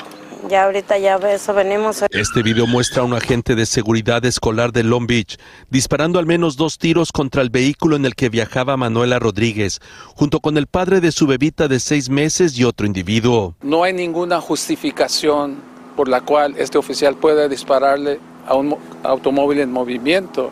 Ya 0.49 0.63
ahorita 0.63 0.97
ya 0.97 1.17
eso 1.17 1.53
venimos. 1.53 2.03
Este 2.09 2.41
video 2.41 2.65
muestra 2.65 3.03
a 3.03 3.05
un 3.05 3.13
agente 3.13 3.53
de 3.53 3.67
seguridad 3.67 4.25
escolar 4.25 4.71
de 4.71 4.83
Long 4.83 5.05
Beach 5.05 5.37
disparando 5.69 6.17
al 6.17 6.25
menos 6.25 6.57
dos 6.57 6.79
tiros 6.79 7.11
contra 7.11 7.43
el 7.43 7.51
vehículo 7.51 7.95
en 7.95 8.05
el 8.05 8.15
que 8.15 8.29
viajaba 8.29 8.75
Manuela 8.75 9.19
Rodríguez, 9.19 9.79
junto 10.15 10.39
con 10.39 10.57
el 10.57 10.65
padre 10.65 10.99
de 10.99 11.11
su 11.11 11.27
bebita 11.27 11.67
de 11.67 11.79
seis 11.79 12.09
meses 12.09 12.57
y 12.57 12.63
otro 12.63 12.87
individuo. 12.87 13.55
No 13.61 13.83
hay 13.83 13.93
ninguna 13.93 14.41
justificación 14.41 15.70
por 15.95 16.07
la 16.07 16.21
cual 16.21 16.55
este 16.57 16.77
oficial 16.77 17.15
pueda 17.15 17.47
dispararle 17.47 18.19
a 18.47 18.55
un 18.55 18.75
automóvil 19.03 19.59
en 19.59 19.71
movimiento. 19.71 20.51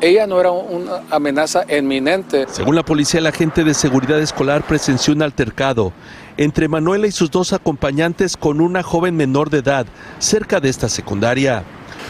Ella 0.00 0.26
no 0.26 0.40
era 0.40 0.50
una 0.50 1.02
amenaza 1.10 1.64
inminente. 1.68 2.46
Según 2.48 2.74
la 2.74 2.82
policía, 2.82 3.20
el 3.20 3.26
agente 3.26 3.64
de 3.64 3.74
seguridad 3.74 4.18
escolar 4.18 4.62
presenció 4.66 5.12
un 5.12 5.22
altercado 5.22 5.92
entre 6.38 6.68
Manuela 6.68 7.06
y 7.06 7.12
sus 7.12 7.30
dos 7.30 7.52
acompañantes 7.52 8.38
con 8.38 8.62
una 8.62 8.82
joven 8.82 9.14
menor 9.14 9.50
de 9.50 9.58
edad 9.58 9.86
cerca 10.18 10.58
de 10.58 10.70
esta 10.70 10.88
secundaria. 10.88 11.64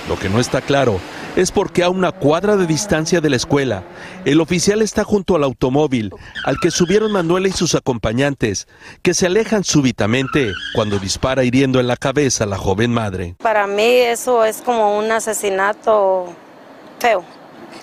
Lo 0.09 0.19
que 0.19 0.29
no 0.29 0.41
está 0.41 0.61
claro 0.61 1.01
es 1.37 1.53
porque 1.53 1.83
a 1.83 1.91
una 1.91 2.13
cuadra 2.13 2.57
de 2.57 2.67
distancia 2.67 3.21
de 3.21 3.31
la 3.31 3.37
escuela, 3.37 3.85
el 4.25 4.41
oficial 4.41 4.83
está 4.83 5.05
junto 5.05 5.37
al 5.37 5.45
automóvil 5.45 6.11
al 6.45 6.59
que 6.61 6.71
subieron 6.71 7.13
Manuela 7.13 7.49
y 7.49 7.53
sus 7.53 7.75
acompañantes, 7.75 8.67
que 9.03 9.15
se 9.15 9.27
alejan 9.27 9.63
súbitamente 9.63 10.53
cuando 10.75 10.99
dispara 10.99 11.45
hiriendo 11.45 11.79
en 11.79 11.87
la 11.87 11.97
cabeza 11.97 12.45
a 12.45 12.47
la 12.47 12.59
joven 12.59 12.93
madre. 12.93 13.37
Para 13.43 13.67
mí 13.67 13.83
eso 13.83 14.45
es 14.45 14.61
como 14.63 14.99
un 14.99 15.11
asesinato 15.13 16.27
feo. 16.99 17.25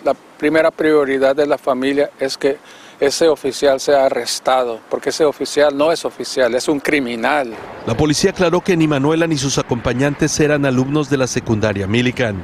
La 0.04 0.14
primera 0.38 0.72
prioridad 0.72 1.36
de 1.36 1.48
la 1.48 1.58
familia 1.58 2.10
es 2.20 2.38
que 2.38 2.58
ese 3.00 3.28
oficial 3.28 3.80
sea 3.80 4.06
arrestado, 4.06 4.80
porque 4.90 5.10
ese 5.10 5.24
oficial 5.24 5.78
no 5.78 5.92
es 5.92 6.04
oficial, 6.04 6.56
es 6.56 6.68
un 6.68 6.80
criminal. 6.80 7.54
La 7.86 7.96
policía 7.96 8.32
aclaró 8.32 8.62
que 8.62 8.76
ni 8.76 8.88
Manuela 8.88 9.28
ni 9.28 9.38
sus 9.38 9.58
acompañantes 9.58 10.40
eran 10.40 10.66
alumnos 10.66 11.10
de 11.10 11.18
la 11.18 11.28
secundaria 11.28 11.88
Millikan. 11.88 12.44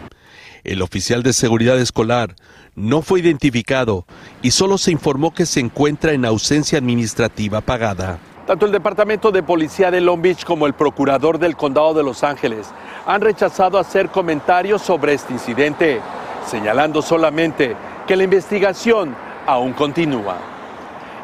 El 0.63 0.81
oficial 0.81 1.23
de 1.23 1.33
seguridad 1.33 1.79
escolar 1.79 2.35
no 2.75 3.01
fue 3.01 3.19
identificado 3.19 4.05
y 4.41 4.51
solo 4.51 4.77
se 4.77 4.91
informó 4.91 5.33
que 5.33 5.45
se 5.45 5.59
encuentra 5.59 6.13
en 6.13 6.23
ausencia 6.23 6.77
administrativa 6.77 7.61
pagada. 7.61 8.19
Tanto 8.47 8.65
el 8.65 8.71
Departamento 8.71 9.31
de 9.31 9.41
Policía 9.41 9.89
de 9.89 10.01
Long 10.01 10.21
Beach 10.21 10.45
como 10.45 10.67
el 10.67 10.73
Procurador 10.73 11.39
del 11.39 11.55
Condado 11.55 11.93
de 11.93 12.03
Los 12.03 12.23
Ángeles 12.23 12.67
han 13.05 13.21
rechazado 13.21 13.79
hacer 13.79 14.09
comentarios 14.09 14.81
sobre 14.81 15.13
este 15.13 15.33
incidente, 15.33 15.99
señalando 16.45 17.01
solamente 17.01 17.75
que 18.05 18.15
la 18.15 18.23
investigación 18.23 19.15
aún 19.45 19.73
continúa. 19.73 20.37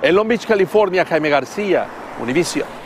En 0.01 0.15
Long 0.15 0.27
Beach, 0.27 0.45
California, 0.45 1.05
Jaime 1.05 1.29
García, 1.29 1.85
Univision. 2.21 2.79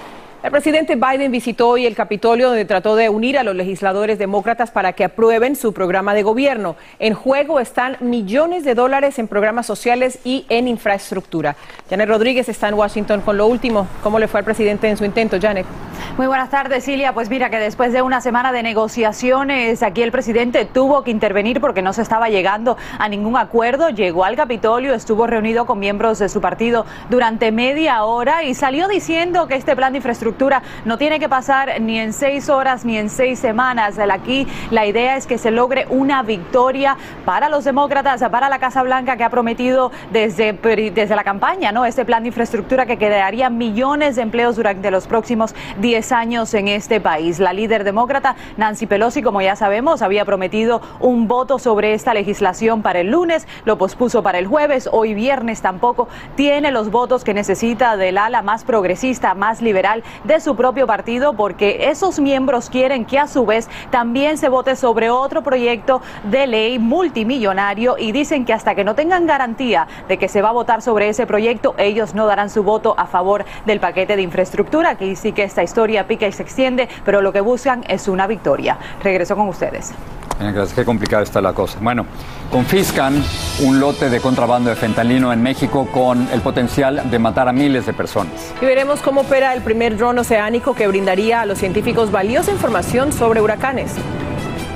El 0.43 0.51
presidente 0.51 0.97
Biden 0.97 1.31
visitó 1.31 1.69
hoy 1.69 1.85
el 1.85 1.95
Capitolio 1.95 2.49
donde 2.49 2.65
trató 2.65 2.97
de 2.97 3.07
unir 3.07 3.37
a 3.37 3.43
los 3.43 3.55
legisladores 3.55 4.19
demócratas 4.19 4.71
para 4.71 4.91
que 4.91 5.05
aprueben 5.05 5.55
su 5.55 5.71
programa 5.71 6.13
de 6.13 6.21
gobierno. 6.23 6.75
En 6.99 7.13
juego 7.13 7.61
están 7.61 7.95
millones 8.01 8.65
de 8.65 8.75
dólares 8.75 9.19
en 9.19 9.29
programas 9.29 9.65
sociales 9.65 10.19
y 10.25 10.45
en 10.49 10.67
infraestructura. 10.67 11.55
Janet 11.89 12.09
Rodríguez 12.09 12.49
está 12.49 12.67
en 12.67 12.73
Washington 12.73 13.21
con 13.21 13.37
lo 13.37 13.47
último. 13.47 13.87
¿Cómo 14.03 14.19
le 14.19 14.27
fue 14.27 14.39
al 14.39 14.43
presidente 14.43 14.89
en 14.89 14.97
su 14.97 15.05
intento, 15.05 15.37
Janet? 15.39 15.65
Muy 16.15 16.27
buenas 16.27 16.51
tardes, 16.51 16.85
Cilia. 16.85 17.15
Pues 17.15 17.27
mira 17.27 17.49
que 17.49 17.57
después 17.57 17.91
de 17.91 18.03
una 18.03 18.21
semana 18.21 18.51
de 18.51 18.61
negociaciones, 18.61 19.81
aquí 19.81 20.03
el 20.03 20.11
presidente 20.11 20.63
tuvo 20.63 21.03
que 21.03 21.09
intervenir 21.09 21.59
porque 21.59 21.81
no 21.81 21.91
se 21.91 22.03
estaba 22.03 22.29
llegando 22.29 22.77
a 22.99 23.09
ningún 23.09 23.35
acuerdo. 23.35 23.89
Llegó 23.89 24.23
al 24.23 24.35
Capitolio, 24.35 24.93
estuvo 24.93 25.25
reunido 25.25 25.65
con 25.65 25.79
miembros 25.79 26.19
de 26.19 26.29
su 26.29 26.39
partido 26.39 26.85
durante 27.09 27.51
media 27.51 28.03
hora 28.03 28.43
y 28.43 28.53
salió 28.53 28.87
diciendo 28.87 29.47
que 29.47 29.55
este 29.55 29.75
plan 29.75 29.93
de 29.93 29.97
infraestructura 29.97 30.61
no 30.85 30.99
tiene 30.99 31.19
que 31.19 31.27
pasar 31.27 31.81
ni 31.81 31.97
en 31.97 32.13
seis 32.13 32.47
horas 32.47 32.85
ni 32.85 32.95
en 32.95 33.09
seis 33.09 33.39
semanas. 33.39 33.97
Aquí 33.97 34.45
la 34.69 34.85
idea 34.85 35.17
es 35.17 35.25
que 35.25 35.39
se 35.39 35.49
logre 35.49 35.87
una 35.89 36.21
victoria 36.21 36.95
para 37.25 37.49
los 37.49 37.63
demócratas, 37.63 38.23
para 38.29 38.49
la 38.49 38.59
Casa 38.59 38.83
Blanca 38.83 39.17
que 39.17 39.23
ha 39.23 39.31
prometido 39.31 39.91
desde, 40.11 40.53
desde 40.53 41.15
la 41.15 41.23
campaña, 41.23 41.71
¿no? 41.71 41.85
Este 41.85 42.05
plan 42.05 42.21
de 42.21 42.27
infraestructura 42.27 42.85
que 42.85 42.99
crearía 42.99 43.49
millones 43.49 44.15
de 44.15 44.21
empleos 44.21 44.55
durante 44.57 44.91
los 44.91 45.07
próximos 45.07 45.55
10 45.79 46.02
años 46.11 46.53
en 46.53 46.67
este 46.67 46.99
país. 46.99 47.39
La 47.39 47.53
líder 47.53 47.83
demócrata, 47.83 48.35
Nancy 48.57 48.85
Pelosi, 48.85 49.21
como 49.21 49.41
ya 49.41 49.55
sabemos, 49.55 50.01
había 50.01 50.25
prometido 50.25 50.81
un 50.99 51.27
voto 51.27 51.59
sobre 51.59 51.93
esta 51.93 52.13
legislación 52.13 52.81
para 52.81 52.99
el 52.99 53.11
lunes, 53.11 53.47
lo 53.65 53.77
pospuso 53.77 54.23
para 54.23 54.39
el 54.39 54.47
jueves, 54.47 54.89
hoy 54.91 55.13
viernes 55.13 55.61
tampoco 55.61 56.07
tiene 56.35 56.71
los 56.71 56.91
votos 56.91 57.23
que 57.23 57.33
necesita 57.33 57.97
del 57.97 58.17
ala 58.17 58.41
más 58.41 58.63
progresista, 58.63 59.33
más 59.33 59.61
liberal 59.61 60.03
de 60.23 60.39
su 60.39 60.55
propio 60.55 60.87
partido 60.87 61.33
porque 61.33 61.89
esos 61.89 62.19
miembros 62.19 62.69
quieren 62.69 63.05
que 63.05 63.19
a 63.19 63.27
su 63.27 63.45
vez 63.45 63.69
también 63.91 64.37
se 64.37 64.49
vote 64.49 64.75
sobre 64.75 65.09
otro 65.09 65.43
proyecto 65.43 66.01
de 66.23 66.47
ley 66.47 66.79
multimillonario 66.79 67.97
y 67.97 68.11
dicen 68.11 68.45
que 68.45 68.53
hasta 68.53 68.75
que 68.75 68.83
no 68.83 68.95
tengan 68.95 69.27
garantía 69.27 69.87
de 70.07 70.17
que 70.17 70.27
se 70.27 70.41
va 70.41 70.49
a 70.49 70.53
votar 70.53 70.81
sobre 70.81 71.09
ese 71.09 71.27
proyecto, 71.27 71.75
ellos 71.77 72.15
no 72.15 72.25
darán 72.25 72.49
su 72.49 72.63
voto 72.63 72.95
a 72.97 73.05
favor 73.05 73.45
del 73.65 73.79
paquete 73.79 74.15
de 74.15 74.21
infraestructura. 74.21 74.91
Aquí 74.91 75.15
sí 75.15 75.33
que 75.33 75.43
esta 75.43 75.63
historia 75.63 75.92
pica 76.07 76.27
y 76.27 76.31
se 76.31 76.41
extiende, 76.41 76.89
pero 77.05 77.21
lo 77.21 77.31
que 77.31 77.41
buscan 77.41 77.83
es 77.87 78.07
una 78.07 78.25
victoria. 78.25 78.77
Regreso 79.03 79.35
con 79.35 79.47
ustedes. 79.47 79.93
Gracias, 80.39 80.73
qué 80.73 80.83
complicada 80.83 81.23
está 81.23 81.41
la 81.41 81.53
cosa. 81.53 81.77
Bueno, 81.81 82.05
confiscan 82.51 83.23
un 83.61 83.79
lote 83.79 84.09
de 84.09 84.19
contrabando 84.19 84.69
de 84.69 84.75
fentanilo 84.75 85.31
en 85.31 85.41
México 85.41 85.87
con 85.91 86.27
el 86.31 86.41
potencial 86.41 87.09
de 87.09 87.19
matar 87.19 87.47
a 87.47 87.53
miles 87.53 87.85
de 87.85 87.93
personas. 87.93 88.53
Y 88.61 88.65
veremos 88.65 89.01
cómo 89.01 89.21
opera 89.21 89.53
el 89.53 89.61
primer 89.61 89.97
dron 89.97 90.19
oceánico 90.19 90.73
que 90.73 90.87
brindaría 90.87 91.41
a 91.41 91.45
los 91.45 91.59
científicos 91.59 92.11
valiosa 92.11 92.51
información 92.51 93.13
sobre 93.13 93.41
huracanes. 93.41 93.93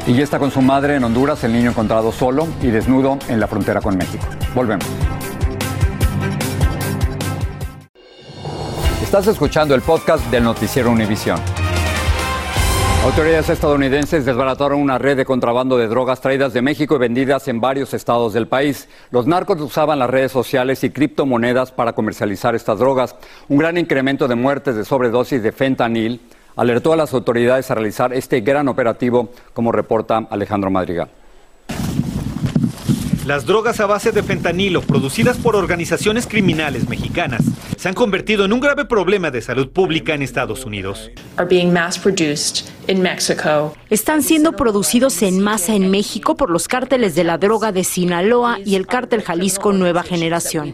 Y 0.06 0.14
ya 0.14 0.24
está 0.24 0.40
con 0.40 0.52
su 0.52 0.62
madre 0.62 0.96
en 0.96 1.04
Honduras, 1.04 1.44
el 1.44 1.52
niño 1.52 1.72
encontrado 1.72 2.14
solo 2.14 2.48
y 2.62 2.68
desnudo 2.68 3.20
en 3.28 3.40
la 3.42 3.48
frontera 3.48 3.82
con 3.82 3.98
México. 3.98 4.26
Volvemos. 4.56 4.86
Estás 9.08 9.28
escuchando 9.28 9.74
el 9.74 9.82
podcast 9.82 10.30
del 10.30 10.44
noticiero 10.44 10.92
Univisión. 10.92 11.40
Autoridades 13.06 13.48
estadounidenses 13.48 14.26
desbarataron 14.26 14.82
una 14.82 14.98
red 14.98 15.16
de 15.16 15.24
contrabando 15.24 15.78
de 15.78 15.88
drogas 15.88 16.20
traídas 16.20 16.52
de 16.52 16.62
México 16.62 16.98
y 16.98 17.00
vendidas 17.00 17.48
en 17.48 17.62
varios 17.62 17.94
estados 17.94 18.34
del 18.34 18.50
país. 18.50 18.90
Los 19.12 19.26
narcos 19.26 19.62
usaban 19.62 20.00
las 20.00 20.10
redes 20.10 20.34
sociales 20.34 20.84
y 20.84 20.90
criptomonedas 20.90 21.72
para 21.72 21.94
comercializar 21.94 22.54
estas 22.54 22.80
drogas. 22.80 23.16
Un 23.48 23.60
gran 23.60 23.78
incremento 23.78 24.28
de 24.28 24.36
muertes 24.36 24.76
de 24.76 24.84
sobredosis 24.84 25.42
de 25.42 25.54
fentanil 25.54 26.20
alertó 26.58 26.92
a 26.92 26.98
las 26.98 27.14
autoridades 27.14 27.72
a 27.72 27.76
realizar 27.76 28.12
este 28.12 28.42
gran 28.42 28.68
operativo, 28.68 29.30
como 29.54 29.72
reporta 29.72 30.28
Alejandro 30.30 30.70
Madrigal. 30.70 31.08
Las 33.26 33.46
drogas 33.46 33.80
a 33.82 33.86
base 33.86 34.14
de 34.14 34.24
fentanilo 34.24 34.82
producidas 34.82 35.38
por 35.38 35.56
organizaciones 35.56 36.28
criminales 36.28 36.88
mexicanas 36.88 37.42
se 37.78 37.88
han 37.88 37.94
convertido 37.94 38.44
en 38.44 38.54
un 38.54 38.60
grave 38.60 38.86
problema 38.86 39.30
de 39.30 39.40
salud 39.40 39.70
pública 39.70 40.16
en 40.16 40.24
Estados 40.24 40.66
Unidos. 40.66 41.12
Están 43.90 44.24
siendo 44.24 44.54
producidos 44.54 45.22
en 45.22 45.40
masa 45.42 45.76
en 45.76 45.92
México 45.92 46.36
por 46.36 46.50
los 46.50 46.68
cárteles 46.68 47.14
de 47.14 47.24
la 47.24 47.38
droga 47.38 47.72
de 47.72 47.84
Sinaloa 47.84 48.58
y 48.66 48.76
el 48.76 48.88
cártel 48.88 49.22
Jalisco 49.22 49.74
Nueva 49.74 50.02
Generación. 50.02 50.74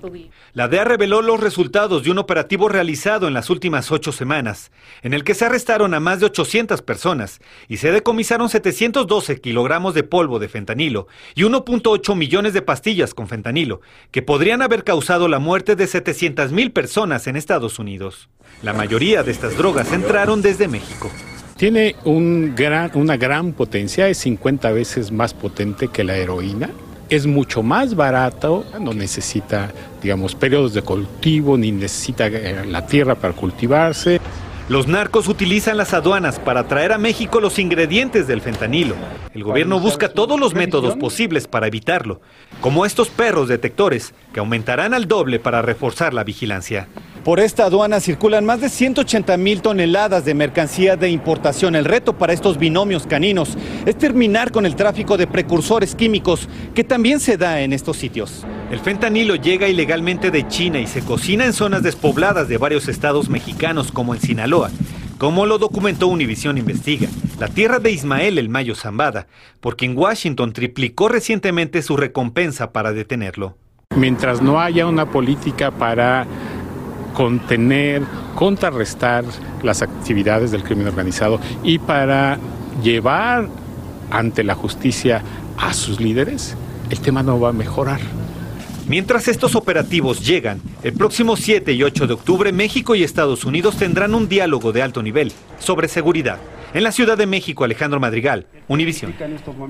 La 0.54 0.68
DEA 0.68 0.86
reveló 0.86 1.22
los 1.22 1.40
resultados 1.40 2.04
de 2.04 2.12
un 2.12 2.20
operativo 2.20 2.70
realizado 2.70 3.28
en 3.28 3.34
las 3.34 3.50
últimas 3.50 3.92
ocho 3.92 4.12
semanas, 4.12 4.72
en 5.02 5.14
el 5.14 5.24
que 5.24 5.34
se 5.34 5.46
arrestaron 5.46 5.94
a 5.94 6.00
más 6.00 6.22
de 6.22 6.28
800 6.28 6.84
personas 6.84 7.42
y 7.68 7.78
se 7.78 7.92
decomisaron 7.92 8.48
712 8.48 9.42
kilogramos 9.42 9.94
de 9.94 10.04
polvo 10.04 10.40
de 10.40 10.48
fentanilo 10.48 11.08
y 11.36 11.42
1.8 11.42 12.16
millones 12.16 12.54
de 12.54 12.62
pastillas 12.62 13.14
con 13.14 13.28
fentanilo, 13.28 13.82
que 14.12 14.22
podrían 14.22 14.62
haber 14.62 14.84
causado 14.84 15.28
la 15.28 15.40
muerte 15.40 15.76
de 15.76 15.88
700 15.88 16.52
mil 16.52 16.72
personas 16.72 16.94
en 17.04 17.36
Estados 17.36 17.80
Unidos. 17.80 18.30
La 18.62 18.74
mayoría 18.74 19.24
de 19.24 19.32
estas 19.32 19.58
drogas 19.58 19.92
entraron 19.92 20.42
desde 20.42 20.68
México. 20.68 21.12
Tiene 21.58 21.96
una 22.06 23.18
gran 23.18 23.54
potencia, 23.54 24.08
es 24.08 24.18
50 24.20 24.72
veces 24.72 25.12
más 25.12 25.34
potente 25.34 25.90
que 25.90 26.04
la 26.04 26.16
heroína 26.16 26.70
es 27.10 27.28
mucho 27.28 27.62
más 27.62 27.96
barato, 27.96 28.66
no 28.80 28.94
necesita, 28.94 29.72
digamos, 30.02 30.34
periodos 30.34 30.74
de 30.74 30.82
cultivo, 30.82 31.58
ni 31.58 31.72
necesita 31.72 32.28
eh, 32.28 32.66
la 32.66 32.88
tierra 32.88 33.14
para 33.14 33.34
cultivarse. 33.34 34.20
Los 34.70 34.88
narcos 34.88 35.28
utilizan 35.28 35.76
las 35.76 35.94
aduanas 35.94 36.40
para 36.40 36.70
traer 36.70 36.94
a 36.94 36.98
México 36.98 37.42
los 37.42 37.60
ingredientes 37.60 38.28
del 38.28 38.40
fentanilo. 38.40 38.96
El 39.34 39.44
gobierno 39.44 39.78
busca 39.82 40.08
todos 40.08 40.40
los 40.40 40.54
métodos 40.54 40.96
posibles 40.96 41.48
para 41.48 41.68
evitarlo, 41.68 42.22
como 42.62 42.86
estos 42.86 43.10
perros 43.10 43.50
detectores, 43.50 44.14
que 44.34 44.40
aumentarán 44.40 44.94
al 44.94 45.06
doble 45.06 45.38
para 45.38 45.62
reforzar 45.62 46.14
la 46.14 46.24
vigilancia. 46.24 46.88
Por 47.26 47.42
esta 47.42 47.66
aduana 47.66 48.00
circulan 48.00 48.46
más 48.46 48.62
de 48.62 48.70
180 48.70 49.36
mil 49.36 49.62
toneladas 49.62 50.24
de 50.24 50.34
mercancía 50.34 50.96
de 50.96 51.10
importación. 51.10 51.76
El 51.76 51.84
reto 51.84 52.18
para 52.18 52.32
estos 52.32 52.58
binomios 52.58 53.06
caninos 53.06 53.58
es 53.86 53.98
terminar 53.98 54.54
con 54.54 54.66
el 54.66 54.78
tráfico 54.78 55.18
de 55.18 55.28
precursores 55.28 55.94
químicos 55.94 56.48
que 56.74 56.86
también 56.86 57.20
se 57.20 57.36
da 57.36 57.60
en 57.60 57.74
estos 57.74 57.98
sitios. 57.98 58.46
El 58.74 58.80
fentanilo 58.80 59.36
llega 59.36 59.68
ilegalmente 59.68 60.32
de 60.32 60.48
China 60.48 60.80
y 60.80 60.88
se 60.88 61.04
cocina 61.04 61.46
en 61.46 61.54
zonas 61.54 61.84
despobladas 61.84 62.48
de 62.48 62.58
varios 62.58 62.88
estados 62.88 63.30
mexicanos 63.30 63.92
como 63.92 64.16
en 64.16 64.20
Sinaloa. 64.20 64.72
Como 65.20 65.46
lo 65.46 65.60
documentó 65.60 66.08
Univisión 66.08 66.58
Investiga, 66.58 67.08
la 67.40 67.50
tierra 67.50 67.78
de 67.78 67.92
Ismael 67.92 68.40
el 68.40 68.50
Mayo 68.50 68.74
Zambada, 68.74 69.28
porque 69.62 69.86
en 69.86 69.96
Washington 69.96 70.54
triplicó 70.54 71.08
recientemente 71.08 71.84
su 71.84 71.98
recompensa 71.98 72.74
para 72.74 72.94
detenerlo. 72.94 73.56
Mientras 73.96 74.42
no 74.42 74.60
haya 74.60 74.88
una 74.88 75.06
política 75.12 75.70
para 75.70 76.26
contener, 77.14 78.02
contrarrestar 78.34 79.24
las 79.62 79.84
actividades 79.84 80.50
del 80.50 80.64
crimen 80.64 80.88
organizado 80.88 81.40
y 81.64 81.78
para 81.78 82.40
llevar 82.82 83.50
ante 84.10 84.44
la 84.44 84.56
justicia 84.56 85.22
a 85.60 85.76
sus 85.76 86.00
líderes, 86.00 86.58
el 86.90 87.00
tema 87.02 87.22
no 87.22 87.40
va 87.40 87.50
a 87.50 87.54
mejorar. 87.54 88.00
Mientras 88.88 89.30
estos 89.30 89.56
operativos 89.56 90.26
llegan, 90.26 90.62
el 90.84 90.92
próximo 90.92 91.38
7 91.38 91.72
y 91.72 91.84
8 91.84 92.06
de 92.06 92.14
octubre 92.14 92.52
México 92.52 92.96
y 92.96 93.04
Estados 93.04 93.46
Unidos 93.46 93.78
tendrán 93.78 94.14
un 94.14 94.28
diálogo 94.28 94.74
de 94.74 94.82
alto 94.82 95.02
nivel 95.02 95.32
sobre 95.58 95.88
seguridad. 95.88 96.38
En 96.74 96.84
la 96.84 96.92
Ciudad 96.92 97.18
de 97.18 97.26
México, 97.26 97.64
Alejandro 97.64 98.00
Madrigal, 98.00 98.46
Univisión. 98.68 99.14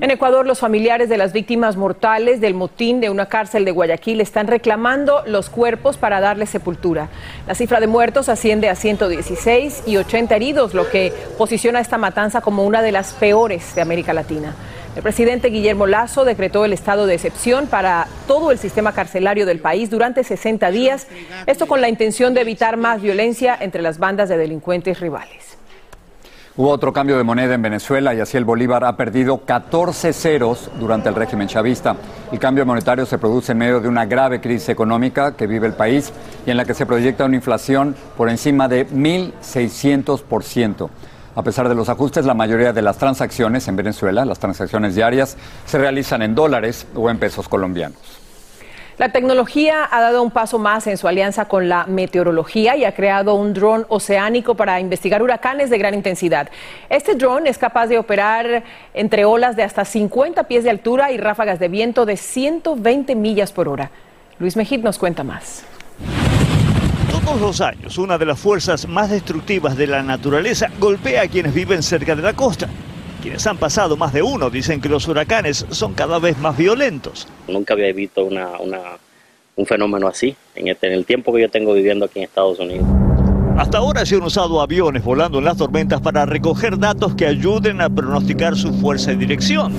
En 0.02 0.10
Ecuador, 0.10 0.48
los 0.48 0.60
familiares 0.60 1.10
de 1.10 1.18
las 1.18 1.32
víctimas 1.32 1.76
mortales 1.76 2.42
del 2.42 2.56
motín 2.56 3.02
de 3.02 3.10
una 3.10 3.28
cárcel 3.28 3.66
de 3.66 3.72
Guayaquil 3.72 4.20
están 4.22 4.48
reclamando 4.48 5.22
los 5.28 5.50
cuerpos 5.50 5.98
para 5.98 6.20
darle 6.20 6.46
sepultura. 6.46 7.10
La 7.46 7.56
cifra 7.56 7.80
de 7.80 7.88
muertos 7.88 8.30
asciende 8.30 8.70
a 8.70 8.76
116 8.76 9.84
y 9.86 9.98
80 9.98 10.36
heridos, 10.36 10.74
lo 10.74 10.90
que 10.90 11.14
posiciona 11.38 11.82
esta 11.82 11.98
matanza 11.98 12.42
como 12.42 12.66
una 12.66 12.82
de 12.82 12.94
las 12.94 13.14
peores 13.14 13.76
de 13.76 13.82
América 13.82 14.14
Latina. 14.14 14.56
El 14.96 15.02
presidente 15.02 15.48
Guillermo 15.48 15.88
Lazo 15.88 16.24
decretó 16.24 16.66
el 16.66 16.74
estado 16.74 17.08
de 17.08 17.16
excepción 17.16 17.66
para 17.66 18.08
todo 18.28 18.52
el 18.52 18.60
sistema 18.60 18.92
carcelario 18.92 19.48
del 19.48 19.60
país 19.60 19.90
durante 19.90 20.24
60 20.24 20.70
días, 20.70 21.08
esto 21.48 21.68
con 21.68 21.82
la 21.82 21.90
intención 21.90 22.36
de 22.36 22.42
evitar 22.42 22.78
más 22.78 23.02
violencia 23.02 23.58
entre 23.60 23.82
las 23.82 23.98
bandas 23.98 24.30
de 24.30 24.38
delincuentes 24.38 25.00
rivales. 25.00 25.58
Hubo 26.56 26.70
otro 26.70 26.94
cambio 26.94 27.18
de 27.18 27.24
moneda 27.24 27.56
en 27.56 27.64
Venezuela 27.64 28.14
y 28.14 28.20
así 28.20 28.38
el 28.38 28.46
bolívar 28.46 28.86
ha 28.86 28.96
perdido 28.96 29.40
14 29.40 30.14
ceros 30.14 30.70
durante 30.80 31.10
el 31.10 31.16
régimen 31.16 31.48
chavista. 31.48 31.96
El 32.32 32.38
cambio 32.38 32.64
monetario 32.64 33.08
se 33.08 33.18
produce 33.18 33.54
en 33.54 33.58
medio 33.58 33.80
de 33.80 33.88
una 33.88 34.06
grave 34.06 34.40
crisis 34.40 34.70
económica 34.70 35.36
que 35.36 35.48
vive 35.48 35.66
el 35.66 35.74
país 35.74 36.14
y 36.46 36.52
en 36.52 36.58
la 36.58 36.66
que 36.66 36.76
se 36.76 36.86
proyecta 36.86 37.26
una 37.26 37.38
inflación 37.38 37.96
por 38.16 38.30
encima 38.30 38.68
de 38.68 38.88
1.600%. 38.88 40.90
A 41.36 41.42
pesar 41.42 41.68
de 41.68 41.76
los 41.76 41.90
ajustes, 41.90 42.26
la 42.26 42.36
mayoría 42.36 42.74
de 42.74 42.82
las 42.84 42.98
transacciones 42.98 43.68
en 43.68 43.76
Venezuela, 43.76 44.24
las 44.24 44.38
transacciones 44.38 44.94
diarias, 44.94 45.36
se 45.66 45.80
realizan 45.80 46.22
en 46.22 46.36
dólares 46.36 46.86
o 46.94 47.10
en 47.10 47.18
pesos 47.18 47.50
colombianos. 47.50 48.00
La 49.00 49.12
tecnología 49.12 49.90
ha 49.90 50.02
dado 50.02 50.22
un 50.22 50.30
paso 50.30 50.60
más 50.60 50.86
en 50.86 50.98
su 50.98 51.08
alianza 51.08 51.46
con 51.46 51.68
la 51.68 51.86
meteorología 51.88 52.76
y 52.76 52.86
ha 52.86 52.94
creado 52.94 53.34
un 53.34 53.56
dron 53.56 53.88
oceánico 53.90 54.54
para 54.54 54.80
investigar 54.80 55.24
huracanes 55.24 55.72
de 55.72 55.80
gran 55.80 55.96
intensidad. 55.96 56.50
Este 56.90 57.16
dron 57.16 57.48
es 57.48 57.58
capaz 57.58 57.88
de 57.88 57.98
operar 57.98 58.64
entre 58.94 59.26
olas 59.26 59.56
de 59.56 59.64
hasta 59.64 59.84
50 59.84 60.44
pies 60.44 60.64
de 60.64 60.70
altura 60.70 61.12
y 61.12 61.18
ráfagas 61.18 61.58
de 61.58 61.70
viento 61.70 62.06
de 62.06 62.18
120 62.18 63.16
millas 63.16 63.52
por 63.52 63.68
hora. 63.68 63.90
Luis 64.38 64.56
Mejid 64.56 64.84
nos 64.84 65.00
cuenta 65.00 65.24
más. 65.24 65.64
Todos 67.26 67.40
los 67.40 67.62
años, 67.62 67.98
una 67.98 68.18
de 68.18 68.26
las 68.26 68.38
fuerzas 68.38 68.88
más 68.88 69.10
destructivas 69.10 69.78
de 69.78 69.88
la 69.88 70.04
naturaleza 70.04 70.70
golpea 70.80 71.22
a 71.22 71.28
quienes 71.28 71.54
viven 71.54 71.82
cerca 71.82 72.16
de 72.16 72.22
la 72.22 72.34
costa. 72.34 72.68
Quienes 73.22 73.48
han 73.48 73.58
pasado 73.58 73.96
más 73.96 74.12
de 74.12 74.22
uno 74.22 74.50
dicen 74.50 74.82
que 74.82 74.90
los 74.90 75.08
huracanes 75.08 75.66
son 75.70 75.94
cada 75.94 76.20
vez 76.20 76.38
más 76.38 76.58
violentos. 76.58 77.28
Nunca 77.48 77.76
había 77.76 77.94
visto 77.94 78.26
una, 78.26 78.50
un 79.56 79.66
fenómeno 79.66 80.10
así 80.10 80.36
en, 80.56 80.68
este, 80.68 80.88
en 80.88 80.94
el 80.94 81.06
tiempo 81.06 81.34
que 81.34 81.42
yo 81.42 81.50
tengo 81.50 81.74
viviendo 81.74 82.06
aquí 82.06 82.20
en 82.20 82.26
Estados 82.26 82.60
Unidos. 82.60 82.86
Hasta 83.58 83.78
ahora 83.78 84.06
se 84.06 84.16
han 84.16 84.24
usado 84.24 84.62
aviones 84.62 85.04
volando 85.04 85.38
en 85.38 85.46
las 85.46 85.58
tormentas 85.58 86.02
para 86.02 86.26
recoger 86.26 86.78
datos 86.78 87.16
que 87.16 87.26
ayuden 87.26 87.80
a 87.82 87.90
pronosticar 87.90 88.58
su 88.58 88.74
fuerza 88.74 89.14
y 89.14 89.16
dirección. 89.16 89.74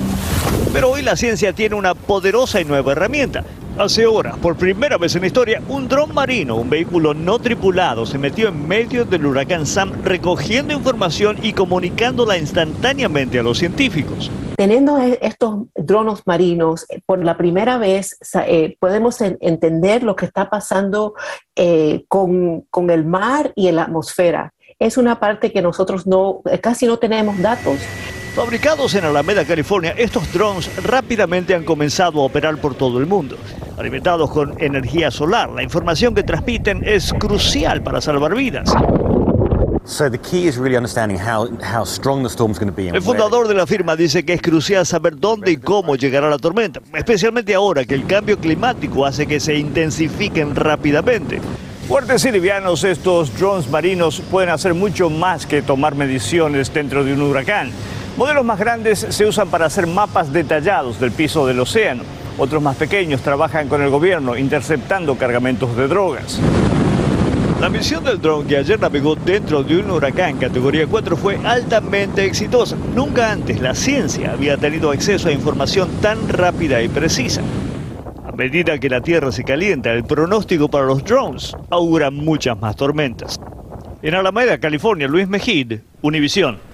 Pero 0.73 0.93
hoy 0.93 1.03
la 1.03 1.17
ciencia 1.17 1.53
tiene 1.53 1.75
una 1.75 1.95
poderosa 1.95 2.61
y 2.61 2.65
nueva 2.65 2.93
herramienta, 2.93 3.45
Hace 3.77 4.07
horas, 4.07 4.39
por 4.39 4.55
primera 4.55 4.99
vez 4.99 5.17
en 5.17 5.23
la 5.23 5.27
historia, 5.27 5.61
un 5.69 5.89
dron 5.89 6.15
marino, 6.15 6.55
un 6.55 6.71
vehículo 6.71 7.13
no 7.13 7.41
tripulado, 7.41 8.07
se 8.07 8.19
metió 8.19 8.47
en 8.47 8.69
medio 8.69 9.05
del 9.05 9.27
huracán 9.27 9.67
Sam 9.67 10.01
recogiendo 10.05 10.73
información 10.73 11.39
y 11.43 11.55
comunicándola 11.55 12.39
instantáneamente 12.39 13.41
a 13.41 13.43
los 13.43 13.59
científicos. 13.59 14.31
Teniendo 14.57 14.97
e-, 14.99 15.19
estos 15.23 15.65
drones 15.75 16.23
marinos, 16.25 16.87
eh, 16.89 17.01
por 17.05 17.25
la 17.25 17.37
primera 17.37 17.77
vez 17.77 18.17
eh, 18.47 18.77
podemos 18.79 19.21
entender 19.21 20.05
lo 20.05 20.15
que 20.15 20.27
está 20.27 20.49
pasando 20.49 21.15
eh, 21.57 22.05
con, 22.07 22.61
con 22.71 22.91
el 22.91 23.05
mar 23.05 23.53
y 23.57 23.73
la 23.73 23.83
atmósfera. 23.83 24.55
Es 24.79 24.97
una 24.97 25.19
parte 25.19 25.51
que 25.51 25.63
nosotros 25.63 26.07
no, 26.07 26.43
casi 26.61 26.87
no 26.87 26.99
tenemos 26.99 27.43
datos. 27.43 27.81
Fabricados 28.35 28.93
en 28.97 29.05
Alameda, 29.05 29.45
California, 29.45 29.95
estos 29.97 30.33
drones 30.33 30.69
rápidamente 30.83 31.55
han 31.55 31.63
comenzado 31.63 32.21
a 32.21 32.25
operar 32.25 32.61
por 32.61 32.75
todo 32.75 32.99
el 32.99 33.07
mundo. 33.07 33.37
Alimentados 33.79 34.29
con 34.29 34.61
energía 34.61 35.13
solar, 35.13 35.51
la 35.51 35.63
información 35.63 36.17
que 36.17 36.25
transmiten 36.25 36.83
es 36.85 37.13
crucial 37.13 37.85
para 37.85 38.01
salvar 38.01 38.35
vidas. 38.35 38.73
El 42.97 43.03
fundador 43.03 43.47
de 43.47 43.55
la 43.55 43.69
firma 43.69 43.95
dice 43.95 44.25
que 44.25 44.33
es 44.33 44.43
crucial 44.43 44.85
saber 44.85 45.17
dónde 45.17 45.53
y 45.53 45.57
cómo 45.59 45.95
llegará 45.95 46.29
la 46.29 46.39
tormenta, 46.39 46.81
especialmente 46.93 47.55
ahora 47.55 47.85
que 47.85 47.95
el 47.95 48.05
cambio 48.05 48.37
climático 48.41 49.07
hace 49.07 49.29
que 49.29 49.39
se 49.39 49.55
intensifiquen 49.55 50.57
rápidamente. 50.57 51.41
Fuertes 51.87 52.25
y 52.25 52.33
livianos, 52.33 52.83
estos 52.83 53.39
drones 53.39 53.69
marinos 53.71 54.21
pueden 54.31 54.51
hacer 54.51 54.75
mucho 54.75 55.09
más 55.09 55.47
que 55.47 55.63
tomar 55.63 55.95
mediciones 55.95 56.73
dentro 56.75 57.05
de 57.05 57.13
un 57.13 57.23
huracán. 57.23 57.71
Modelos 58.17 58.45
más 58.45 58.61
grandes 58.61 59.07
se 59.09 59.27
usan 59.27 59.49
para 59.49 59.67
hacer 59.67 59.89
mapas 59.89 60.33
detallados 60.33 61.01
del 61.01 61.11
piso 61.11 61.47
del 61.49 61.59
océano. 61.59 62.05
Otros 62.39 62.63
más 62.63 62.77
pequeños 62.77 63.23
trabajan 63.23 63.69
con 63.69 63.83
el 63.83 63.91
gobierno 63.91 64.37
interceptando 64.37 65.17
cargamentos 65.17 65.77
de 65.77 65.89
drogas. 65.89 66.41
La 67.61 67.69
misión 67.69 68.05
del 68.05 68.21
dron 68.21 68.47
que 68.47 68.57
ayer 68.57 68.79
navegó 68.79 69.17
dentro 69.17 69.65
de 69.65 69.79
un 69.79 69.91
huracán 69.91 70.37
categoría 70.39 70.87
4 70.87 71.17
fue 71.17 71.39
altamente 71.45 72.25
exitosa. 72.25 72.77
Nunca 72.95 73.33
antes 73.33 73.61
la 73.61 73.75
ciencia 73.75 74.33
había 74.33 74.57
tenido 74.59 74.93
acceso 74.93 75.29
a 75.29 75.33
información 75.33 75.89
tan 76.01 76.29
rápida 76.29 76.83
y 76.83 76.89
precisa. 76.89 77.43
A 78.29 78.33
medida 78.33 78.79
que 78.79 78.91
la 78.91 79.01
Tierra 79.01 79.33
se 79.33 79.43
calienta, 79.43 79.93
el 79.93 80.05
pronóstico 80.05 80.69
para 80.69 80.87
los 80.87 81.03
drones 81.05 81.57
augura 81.69 82.13
muchas 82.13 82.61
más 82.61 82.77
tormentas. 82.77 83.41
En 84.03 84.15
Alameda, 84.15 84.59
California, 84.59 85.09
Luis 85.09 85.27
Mejid, 85.27 85.81
Univisión. 86.03 86.74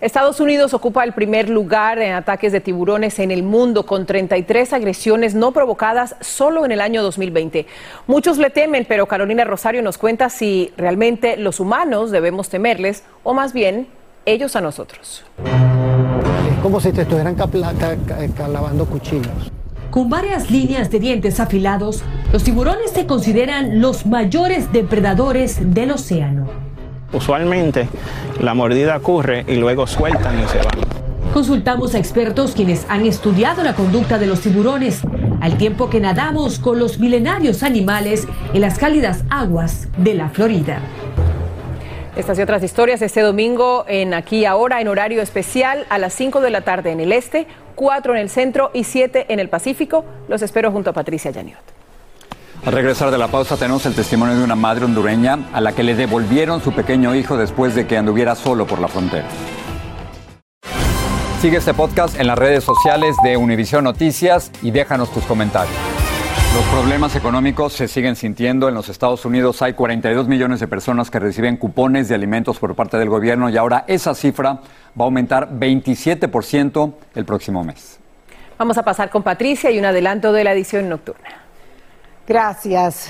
Estados 0.00 0.38
Unidos 0.38 0.74
ocupa 0.74 1.02
el 1.02 1.12
primer 1.12 1.48
lugar 1.48 1.98
en 1.98 2.12
ataques 2.12 2.52
de 2.52 2.60
tiburones 2.60 3.18
en 3.18 3.32
el 3.32 3.42
mundo, 3.42 3.84
con 3.84 4.06
33 4.06 4.72
agresiones 4.72 5.34
no 5.34 5.50
provocadas 5.50 6.14
solo 6.20 6.64
en 6.64 6.70
el 6.70 6.80
año 6.80 7.02
2020. 7.02 7.66
Muchos 8.06 8.38
le 8.38 8.50
temen, 8.50 8.86
pero 8.88 9.06
Carolina 9.06 9.42
Rosario 9.42 9.82
nos 9.82 9.98
cuenta 9.98 10.30
si 10.30 10.72
realmente 10.76 11.36
los 11.36 11.58
humanos 11.58 12.12
debemos 12.12 12.48
temerles 12.48 13.02
o 13.24 13.34
más 13.34 13.52
bien 13.52 13.88
ellos 14.24 14.54
a 14.54 14.60
nosotros. 14.60 15.24
Es 15.44 16.62
como 16.62 16.80
si 16.80 16.92
te 16.92 17.02
estuvieran 17.02 17.36
lavando 18.52 18.86
cuchillos. 18.86 19.50
Con 19.90 20.08
varias 20.08 20.48
líneas 20.48 20.92
de 20.92 21.00
dientes 21.00 21.40
afilados, 21.40 22.04
los 22.32 22.44
tiburones 22.44 22.92
se 22.92 23.06
consideran 23.06 23.80
los 23.80 24.06
mayores 24.06 24.72
depredadores 24.72 25.74
del 25.74 25.90
océano. 25.90 26.46
Usualmente 27.12 27.88
la 28.40 28.54
mordida 28.54 28.96
ocurre 28.96 29.44
y 29.48 29.56
luego 29.56 29.86
sueltan 29.86 30.38
y 30.42 30.48
se 30.48 30.58
van. 30.58 30.98
Consultamos 31.32 31.94
a 31.94 31.98
expertos 31.98 32.52
quienes 32.52 32.86
han 32.88 33.04
estudiado 33.06 33.62
la 33.62 33.74
conducta 33.74 34.18
de 34.18 34.26
los 34.26 34.40
tiburones 34.40 35.02
al 35.40 35.56
tiempo 35.56 35.90
que 35.90 36.00
nadamos 36.00 36.58
con 36.58 36.78
los 36.78 36.98
milenarios 36.98 37.62
animales 37.62 38.26
en 38.54 38.60
las 38.60 38.78
cálidas 38.78 39.24
aguas 39.30 39.88
de 39.98 40.14
la 40.14 40.30
Florida. 40.30 40.80
Estas 42.16 42.38
y 42.38 42.42
otras 42.42 42.62
historias 42.64 43.02
este 43.02 43.20
domingo 43.20 43.84
en 43.86 44.14
Aquí 44.14 44.44
Ahora 44.44 44.80
en 44.80 44.88
horario 44.88 45.22
especial 45.22 45.86
a 45.88 45.98
las 45.98 46.14
5 46.14 46.40
de 46.40 46.50
la 46.50 46.62
tarde 46.62 46.90
en 46.90 47.00
el 47.00 47.12
este, 47.12 47.46
4 47.76 48.14
en 48.14 48.20
el 48.20 48.30
centro 48.30 48.70
y 48.74 48.84
7 48.84 49.26
en 49.28 49.38
el 49.38 49.48
Pacífico. 49.48 50.04
Los 50.26 50.42
espero 50.42 50.72
junto 50.72 50.90
a 50.90 50.92
Patricia 50.92 51.30
Yaniot. 51.30 51.77
Al 52.68 52.74
regresar 52.74 53.10
de 53.10 53.16
la 53.16 53.28
pausa 53.28 53.56
tenemos 53.56 53.86
el 53.86 53.94
testimonio 53.94 54.36
de 54.36 54.44
una 54.44 54.54
madre 54.54 54.84
hondureña 54.84 55.38
a 55.54 55.60
la 55.62 55.72
que 55.72 55.82
le 55.82 55.94
devolvieron 55.94 56.60
su 56.60 56.70
pequeño 56.70 57.14
hijo 57.14 57.38
después 57.38 57.74
de 57.74 57.86
que 57.86 57.96
anduviera 57.96 58.34
solo 58.34 58.66
por 58.66 58.78
la 58.78 58.88
frontera. 58.88 59.24
Sigue 61.40 61.56
este 61.56 61.72
podcast 61.72 62.20
en 62.20 62.26
las 62.26 62.36
redes 62.36 62.64
sociales 62.64 63.16
de 63.24 63.38
Univision 63.38 63.84
Noticias 63.84 64.52
y 64.60 64.70
déjanos 64.70 65.10
tus 65.10 65.24
comentarios. 65.24 65.74
Los 66.54 66.62
problemas 66.64 67.16
económicos 67.16 67.72
se 67.72 67.88
siguen 67.88 68.16
sintiendo. 68.16 68.68
En 68.68 68.74
los 68.74 68.90
Estados 68.90 69.24
Unidos 69.24 69.62
hay 69.62 69.72
42 69.72 70.28
millones 70.28 70.60
de 70.60 70.68
personas 70.68 71.10
que 71.10 71.18
reciben 71.20 71.56
cupones 71.56 72.10
de 72.10 72.16
alimentos 72.16 72.58
por 72.58 72.74
parte 72.74 72.98
del 72.98 73.08
gobierno 73.08 73.48
y 73.48 73.56
ahora 73.56 73.86
esa 73.88 74.14
cifra 74.14 74.50
va 74.52 74.60
a 74.98 75.04
aumentar 75.04 75.48
27% 75.58 76.92
el 77.14 77.24
próximo 77.24 77.64
mes. 77.64 77.98
Vamos 78.58 78.76
a 78.76 78.82
pasar 78.82 79.08
con 79.08 79.22
Patricia 79.22 79.70
y 79.70 79.78
un 79.78 79.86
adelanto 79.86 80.34
de 80.34 80.44
la 80.44 80.52
edición 80.52 80.90
nocturna. 80.90 81.47
Gracias. 82.28 83.08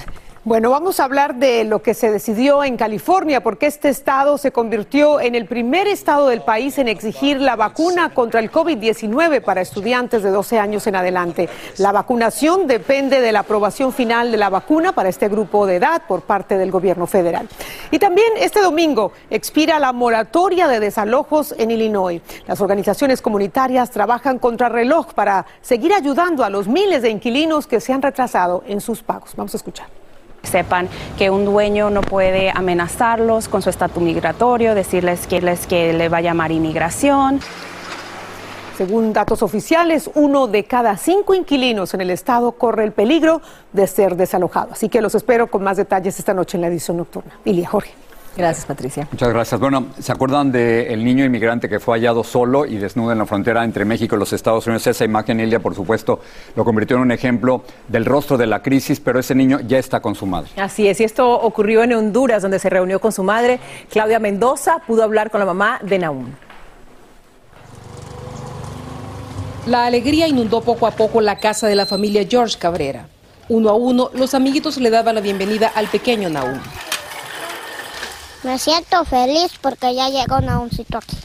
Bueno, 0.49 0.71
vamos 0.71 0.99
a 0.99 1.05
hablar 1.05 1.35
de 1.35 1.65
lo 1.65 1.83
que 1.83 1.93
se 1.93 2.11
decidió 2.11 2.65
en 2.65 2.79
California, 2.79 3.43
porque 3.43 3.67
este 3.67 3.91
estado 3.91 4.39
se 4.39 4.51
convirtió 4.51 5.21
en 5.21 5.35
el 5.35 5.45
primer 5.45 5.87
estado 5.87 6.29
del 6.29 6.41
país 6.41 6.79
en 6.79 6.89
exigir 6.89 7.39
la 7.39 7.55
vacuna 7.55 8.15
contra 8.15 8.41
el 8.41 8.51
COVID-19 8.51 9.43
para 9.43 9.61
estudiantes 9.61 10.23
de 10.23 10.31
12 10.31 10.59
años 10.59 10.87
en 10.87 10.97
adelante. 10.97 11.51
La 11.77 11.93
vacunación 11.93 12.67
depende 12.67 13.21
de 13.21 13.31
la 13.31 13.41
aprobación 13.41 13.93
final 13.93 14.33
de 14.33 14.39
la 14.39 14.49
vacuna 14.49 14.93
para 14.93 15.11
este 15.11 15.29
grupo 15.29 15.67
de 15.67 15.77
edad 15.77 16.05
por 16.09 16.23
parte 16.23 16.57
del 16.57 16.71
gobierno 16.71 17.07
federal. 17.07 17.47
Y 17.91 17.99
también 17.99 18.33
este 18.39 18.63
domingo 18.63 19.13
expira 19.29 19.79
la 19.79 19.93
moratoria 19.93 20.67
de 20.67 20.81
desalojos 20.81 21.55
en 21.59 21.73
Illinois. 21.73 22.23
Las 22.47 22.63
organizaciones 22.63 23.21
comunitarias 23.21 23.91
trabajan 23.91 24.39
contra 24.39 24.71
reloj 24.71 25.13
para 25.13 25.45
seguir 25.61 25.93
ayudando 25.93 26.43
a 26.43 26.49
los 26.49 26.69
miles 26.69 27.03
de 27.03 27.11
inquilinos 27.11 27.67
que 27.67 27.81
se 27.81 27.93
han 27.93 28.01
retrasado 28.01 28.65
en 28.67 28.81
sus 28.81 29.03
pagos. 29.03 29.33
Vamos 29.37 29.53
a 29.53 29.59
escuchar 29.59 30.08
sepan 30.43 30.89
que 31.17 31.31
un 31.31 31.45
dueño 31.45 31.91
no 31.91 32.01
puede 32.01 32.51
amenazarlos 32.51 33.49
con 33.49 33.63
su 33.63 33.71
estatus 33.71 34.03
migratorio, 34.03 34.75
decirles 34.75 35.27
que, 35.27 35.41
les, 35.41 35.67
que 35.67 35.93
le 35.93 36.09
va 36.09 36.19
a 36.19 36.23
llamar 36.23 36.53
inmigración. 36.53 37.41
Según 38.77 39.13
datos 39.13 39.43
oficiales, 39.43 40.09
uno 40.15 40.47
de 40.47 40.65
cada 40.65 40.97
cinco 40.97 41.35
inquilinos 41.35 41.95
en 41.95 42.01
el 42.01 42.11
estado 42.11 42.53
corre 42.53 42.85
el 42.85 42.93
peligro 42.93 43.43
de 43.73 43.87
ser 43.89 44.15
desalojado. 44.15 44.69
Así 44.73 44.89
que 44.89 45.01
los 45.01 45.17
espero 45.17 45.49
con 45.49 45.65
más 45.65 45.77
detalles 45.77 46.17
esta 46.19 46.33
noche 46.33 46.57
en 46.57 46.61
la 46.63 46.69
edición 46.69 46.97
nocturna. 46.97 47.33
Ilia 47.45 47.69
Jorge. 47.69 48.08
Gracias, 48.39 48.67
Patricia. 48.67 49.09
Muchas 49.11 49.31
gracias. 49.31 49.61
Bueno, 49.61 49.89
¿se 49.99 50.13
acuerdan 50.13 50.53
del 50.53 51.05
niño 51.05 51.25
inmigrante 51.25 51.69
que 51.69 51.81
fue 51.81 51.99
hallado 51.99 52.23
solo 52.23 52.67
y 52.67 52.77
desnudo 52.77 53.11
en 53.11 53.19
la 53.19 53.27
frontera 53.27 53.65
entre 53.65 53.85
México 53.85 54.15
y 54.15 54.19
los 54.21 54.33
Estados 54.33 54.65
Unidos? 54.69 54.87
Esa 54.87 55.05
imagen, 55.05 55.41
Ilia, 55.41 55.59
por 55.59 55.75
supuesto, 55.75 56.21
lo 56.55 56.65
convirtió 56.65 56.99
en 56.99 57.03
un 57.03 57.11
ejemplo 57.11 57.65
del 57.89 58.05
rostro 58.05 58.39
de 58.39 58.47
la 58.47 58.63
crisis, 58.63 59.01
pero 59.01 59.19
ese 59.19 59.35
niño 59.35 59.59
ya 59.67 59.79
está 59.79 59.99
con 59.99 60.15
su 60.15 60.25
madre. 60.25 60.51
Así 60.57 60.87
es, 60.87 61.01
y 61.01 61.05
esto 61.05 61.29
ocurrió 61.29 61.83
en 61.83 61.93
Honduras, 61.95 62.41
donde 62.41 62.61
se 62.61 62.71
reunió 62.71 63.01
con 63.01 63.11
su 63.11 63.25
madre. 63.25 63.59
Claudia 63.91 64.21
Mendoza 64.21 64.83
pudo 64.87 65.03
hablar 65.03 65.33
con 65.33 65.41
la 65.41 65.47
mamá 65.47 65.81
de 65.83 65.99
Naúm. 65.99 66.27
La 69.67 69.85
alegría 69.87 70.29
inundó 70.29 70.61
poco 70.61 70.87
a 70.87 70.93
poco 70.93 71.21
la 71.21 71.41
casa 71.41 71.67
de 71.67 71.75
la 71.75 71.87
familia 71.87 72.25
George 72.31 72.57
Cabrera. 72.57 73.09
Uno 73.49 73.69
a 73.71 73.75
uno, 73.75 74.11
los 74.15 74.33
amiguitos 74.35 74.77
le 74.77 74.91
daban 74.91 75.17
la 75.17 75.21
bienvenida 75.21 75.73
al 75.75 75.89
pequeño 75.89 76.31
Naúm. 76.31 76.61
Me 78.45 78.59
siento 78.59 79.05
feliz 79.05 79.53
porque 79.61 79.95
ya 79.95 80.09
llegó 80.11 80.41
Naumcito 80.41 80.99
aquí. 80.99 81.17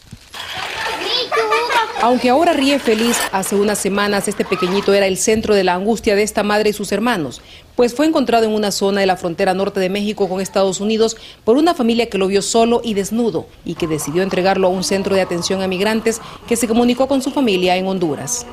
Aunque 2.02 2.30
ahora 2.30 2.54
ríe 2.54 2.80
feliz, 2.80 3.18
hace 3.32 3.56
unas 3.56 3.78
semanas 3.78 4.28
este 4.28 4.44
pequeñito 4.44 4.94
era 4.94 5.06
el 5.06 5.18
centro 5.18 5.56
de 5.56 5.64
la 5.64 5.76
angustia 5.76 6.16
de 6.16 6.24
esta 6.24 6.44
madre 6.44 6.72
y 6.72 6.74
sus 6.74 6.92
hermanos, 6.92 7.42
pues 7.76 7.96
fue 7.96 8.06
encontrado 8.06 8.46
en 8.46 8.52
una 8.52 8.72
zona 8.72 9.02
de 9.02 9.08
la 9.08 9.16
frontera 9.16 9.54
norte 9.54 9.80
de 9.80 9.90
México 9.90 10.28
con 10.28 10.42
Estados 10.42 10.82
Unidos 10.82 11.16
por 11.46 11.56
una 11.56 11.74
familia 11.74 12.10
que 12.10 12.18
lo 12.18 12.28
vio 12.28 12.42
solo 12.42 12.82
y 12.84 12.94
desnudo 12.94 13.46
y 13.64 13.76
que 13.76 13.88
decidió 13.88 14.22
entregarlo 14.22 14.68
a 14.68 14.72
un 14.72 14.84
centro 14.84 15.16
de 15.16 15.22
atención 15.22 15.62
a 15.62 15.68
migrantes 15.68 16.20
que 16.48 16.58
se 16.58 16.68
comunicó 16.68 17.08
con 17.08 17.22
su 17.22 17.32
familia 17.32 17.78
en 17.78 17.88
Honduras. 17.88 18.46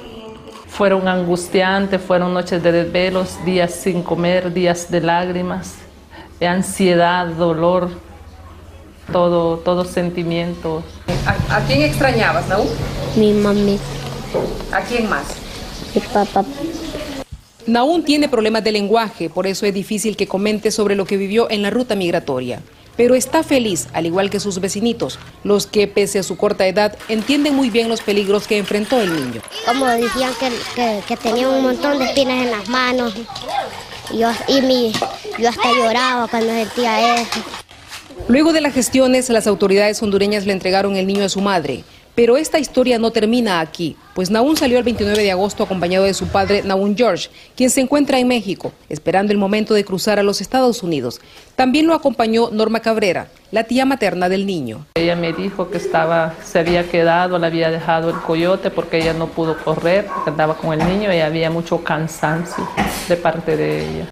Fueron 0.69 1.09
angustiantes, 1.09 2.01
fueron 2.01 2.33
noches 2.33 2.63
de 2.63 2.71
desvelos, 2.71 3.45
días 3.45 3.75
sin 3.75 4.03
comer, 4.03 4.53
días 4.53 4.91
de 4.91 5.01
lágrimas, 5.01 5.75
de 6.39 6.47
ansiedad, 6.47 7.27
dolor, 7.27 7.91
todo, 9.13 9.59
todos 9.59 9.89
sentimientos. 9.89 10.85
¿A, 11.27 11.61
quién 11.67 11.83
extrañabas, 11.83 12.49
Naú? 12.49 12.67
Mi 13.17 13.33
mami. 13.33 13.79
¿A 14.73 14.81
quién 14.81 15.09
más? 15.09 15.25
Mi 15.95 16.01
papá. 16.01 16.45
Naún 17.67 18.05
tiene 18.05 18.29
problemas 18.29 18.65
de 18.65 18.73
lenguaje, 18.73 19.31
por 19.31 19.47
eso 19.47 19.67
es 19.67 19.75
difícil 19.75 20.17
que 20.17 20.27
comente 20.27 20.71
sobre 20.71 20.95
lo 20.95 21.05
que 21.05 21.17
vivió 21.17 21.51
en 21.51 21.63
la 21.63 21.71
ruta 21.71 21.95
migratoria. 21.95 22.63
Pero 22.97 23.15
está 23.15 23.43
feliz, 23.43 23.89
al 23.93 24.07
igual 24.07 24.29
que 24.29 24.41
sus 24.41 24.61
vecinitos, 24.61 25.19
los 25.45 25.67
que, 25.67 25.87
pese 25.87 26.19
a 26.19 26.23
su 26.23 26.37
corta 26.37 26.67
edad, 26.67 26.97
entienden 27.09 27.55
muy 27.55 27.71
bien 27.71 27.89
los 27.89 28.01
peligros 28.01 28.47
que 28.47 28.59
enfrentó 28.59 29.01
el 29.01 29.15
niño. 29.15 29.41
Como 29.65 29.87
decían 29.87 30.33
que, 30.39 31.01
que, 31.07 31.17
tenía 31.17 31.49
un 31.49 31.63
montón 31.63 31.99
de 31.99 32.07
espinas 32.07 32.45
en 32.45 32.51
las 32.51 32.69
manos, 32.69 33.15
y 34.13 34.19
yo, 34.19 34.31
y 34.49 34.61
mi, 34.63 34.93
yo 35.39 35.49
hasta 35.49 35.73
lloraba 35.73 36.29
cuando 36.29 36.53
sentía 36.53 37.23
eso. 37.23 37.41
Luego 38.29 38.53
de 38.53 38.61
las 38.61 38.75
gestiones, 38.75 39.29
las 39.31 39.47
autoridades 39.47 40.03
hondureñas 40.03 40.47
le 40.47 40.53
entregaron 40.53 40.97
el 40.97 41.07
niño 41.07 41.25
a 41.25 41.29
su 41.29 41.41
madre. 41.41 41.85
Pero 42.15 42.37
esta 42.37 42.59
historia 42.59 42.99
no 42.99 43.13
termina 43.13 43.61
aquí, 43.61 43.97
pues 44.15 44.31
Naún 44.31 44.57
salió 44.57 44.79
el 44.79 44.85
29 44.85 45.23
de 45.23 45.31
agosto 45.31 45.63
acompañado 45.63 46.05
de 46.05 46.13
su 46.13 46.27
padre 46.27 46.63
Naún 46.65 46.97
George, 46.97 47.31
quien 47.57 47.71
se 47.71 47.81
encuentra 47.81 48.19
en 48.19 48.27
México, 48.29 48.73
esperando 48.89 49.33
el 49.33 49.39
momento 49.39 49.75
de 49.75 49.85
cruzar 49.85 50.19
a 50.19 50.25
los 50.25 50.41
Estados 50.41 50.83
Unidos. 50.83 51.21
También 51.55 51.87
lo 51.87 51.95
acompañó 51.95 52.51
Norma 52.51 52.81
Cabrera, 52.81 53.29
la 53.53 53.65
tía 53.65 53.85
materna 53.87 54.29
del 54.29 54.45
niño. 54.45 54.87
Ella 54.97 55.15
me 55.15 55.33
dijo 55.33 55.71
que 55.71 55.79
estaba, 55.79 56.35
se 56.45 56.59
había 56.59 56.89
quedado, 56.91 57.39
le 57.39 57.47
había 57.47 57.71
dejado 57.71 58.11
el 58.11 58.17
coyote 58.17 58.71
porque 58.71 58.99
ella 58.99 59.15
no 59.15 59.29
pudo 59.29 59.57
correr, 59.57 60.07
porque 60.07 60.31
andaba 60.31 60.57
con 60.57 60.79
el 60.79 60.87
niño 60.87 61.15
y 61.15 61.21
había 61.21 61.49
mucho 61.49 61.83
cansancio 61.83 62.69
de 63.09 63.17
parte 63.17 63.57
de 63.57 63.89
ella. 63.89 64.11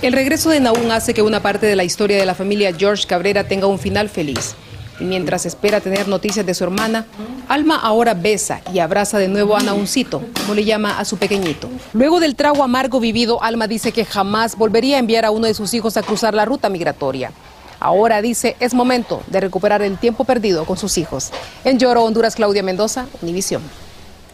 El 0.00 0.12
regreso 0.12 0.50
de 0.50 0.60
Naún 0.60 0.92
hace 0.92 1.12
que 1.12 1.22
una 1.22 1.40
parte 1.40 1.66
de 1.66 1.74
la 1.74 1.82
historia 1.82 2.18
de 2.18 2.24
la 2.24 2.36
familia 2.36 2.72
George 2.72 3.04
Cabrera 3.04 3.48
tenga 3.48 3.66
un 3.66 3.80
final 3.80 4.08
feliz. 4.08 4.54
Y 5.00 5.04
mientras 5.04 5.44
espera 5.44 5.80
tener 5.80 6.06
noticias 6.06 6.46
de 6.46 6.54
su 6.54 6.62
hermana, 6.62 7.06
Alma 7.48 7.76
ahora 7.76 8.14
besa 8.14 8.60
y 8.72 8.78
abraza 8.78 9.18
de 9.18 9.26
nuevo 9.26 9.56
a 9.56 9.60
Nauncito, 9.60 10.22
como 10.40 10.54
le 10.54 10.64
llama 10.64 11.00
a 11.00 11.04
su 11.04 11.16
pequeñito. 11.16 11.68
Luego 11.94 12.20
del 12.20 12.36
trago 12.36 12.62
amargo 12.62 13.00
vivido, 13.00 13.42
Alma 13.42 13.66
dice 13.66 13.90
que 13.90 14.04
jamás 14.04 14.56
volvería 14.56 14.96
a 14.96 15.00
enviar 15.00 15.24
a 15.24 15.32
uno 15.32 15.48
de 15.48 15.54
sus 15.54 15.74
hijos 15.74 15.96
a 15.96 16.02
cruzar 16.02 16.32
la 16.32 16.44
ruta 16.44 16.68
migratoria. 16.68 17.32
Ahora 17.80 18.22
dice, 18.22 18.56
es 18.60 18.74
momento 18.74 19.22
de 19.26 19.40
recuperar 19.40 19.82
el 19.82 19.98
tiempo 19.98 20.24
perdido 20.24 20.64
con 20.64 20.76
sus 20.76 20.96
hijos. 20.96 21.32
En 21.64 21.78
Lloro, 21.78 22.04
Honduras, 22.04 22.36
Claudia 22.36 22.62
Mendoza, 22.62 23.06
Univisión. 23.20 23.62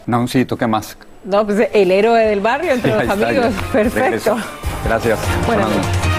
Nauncito, 0.05 0.57
¿qué 0.57 0.67
más? 0.67 0.95
No, 1.25 1.45
pues 1.45 1.69
el 1.73 1.91
héroe 1.91 2.27
del 2.27 2.39
barrio 2.39 2.73
entre 2.73 2.91
los 2.91 3.09
amigos. 3.09 3.53
Perfecto. 3.73 4.37
Gracias. 4.85 5.19
Noches. 5.47 6.14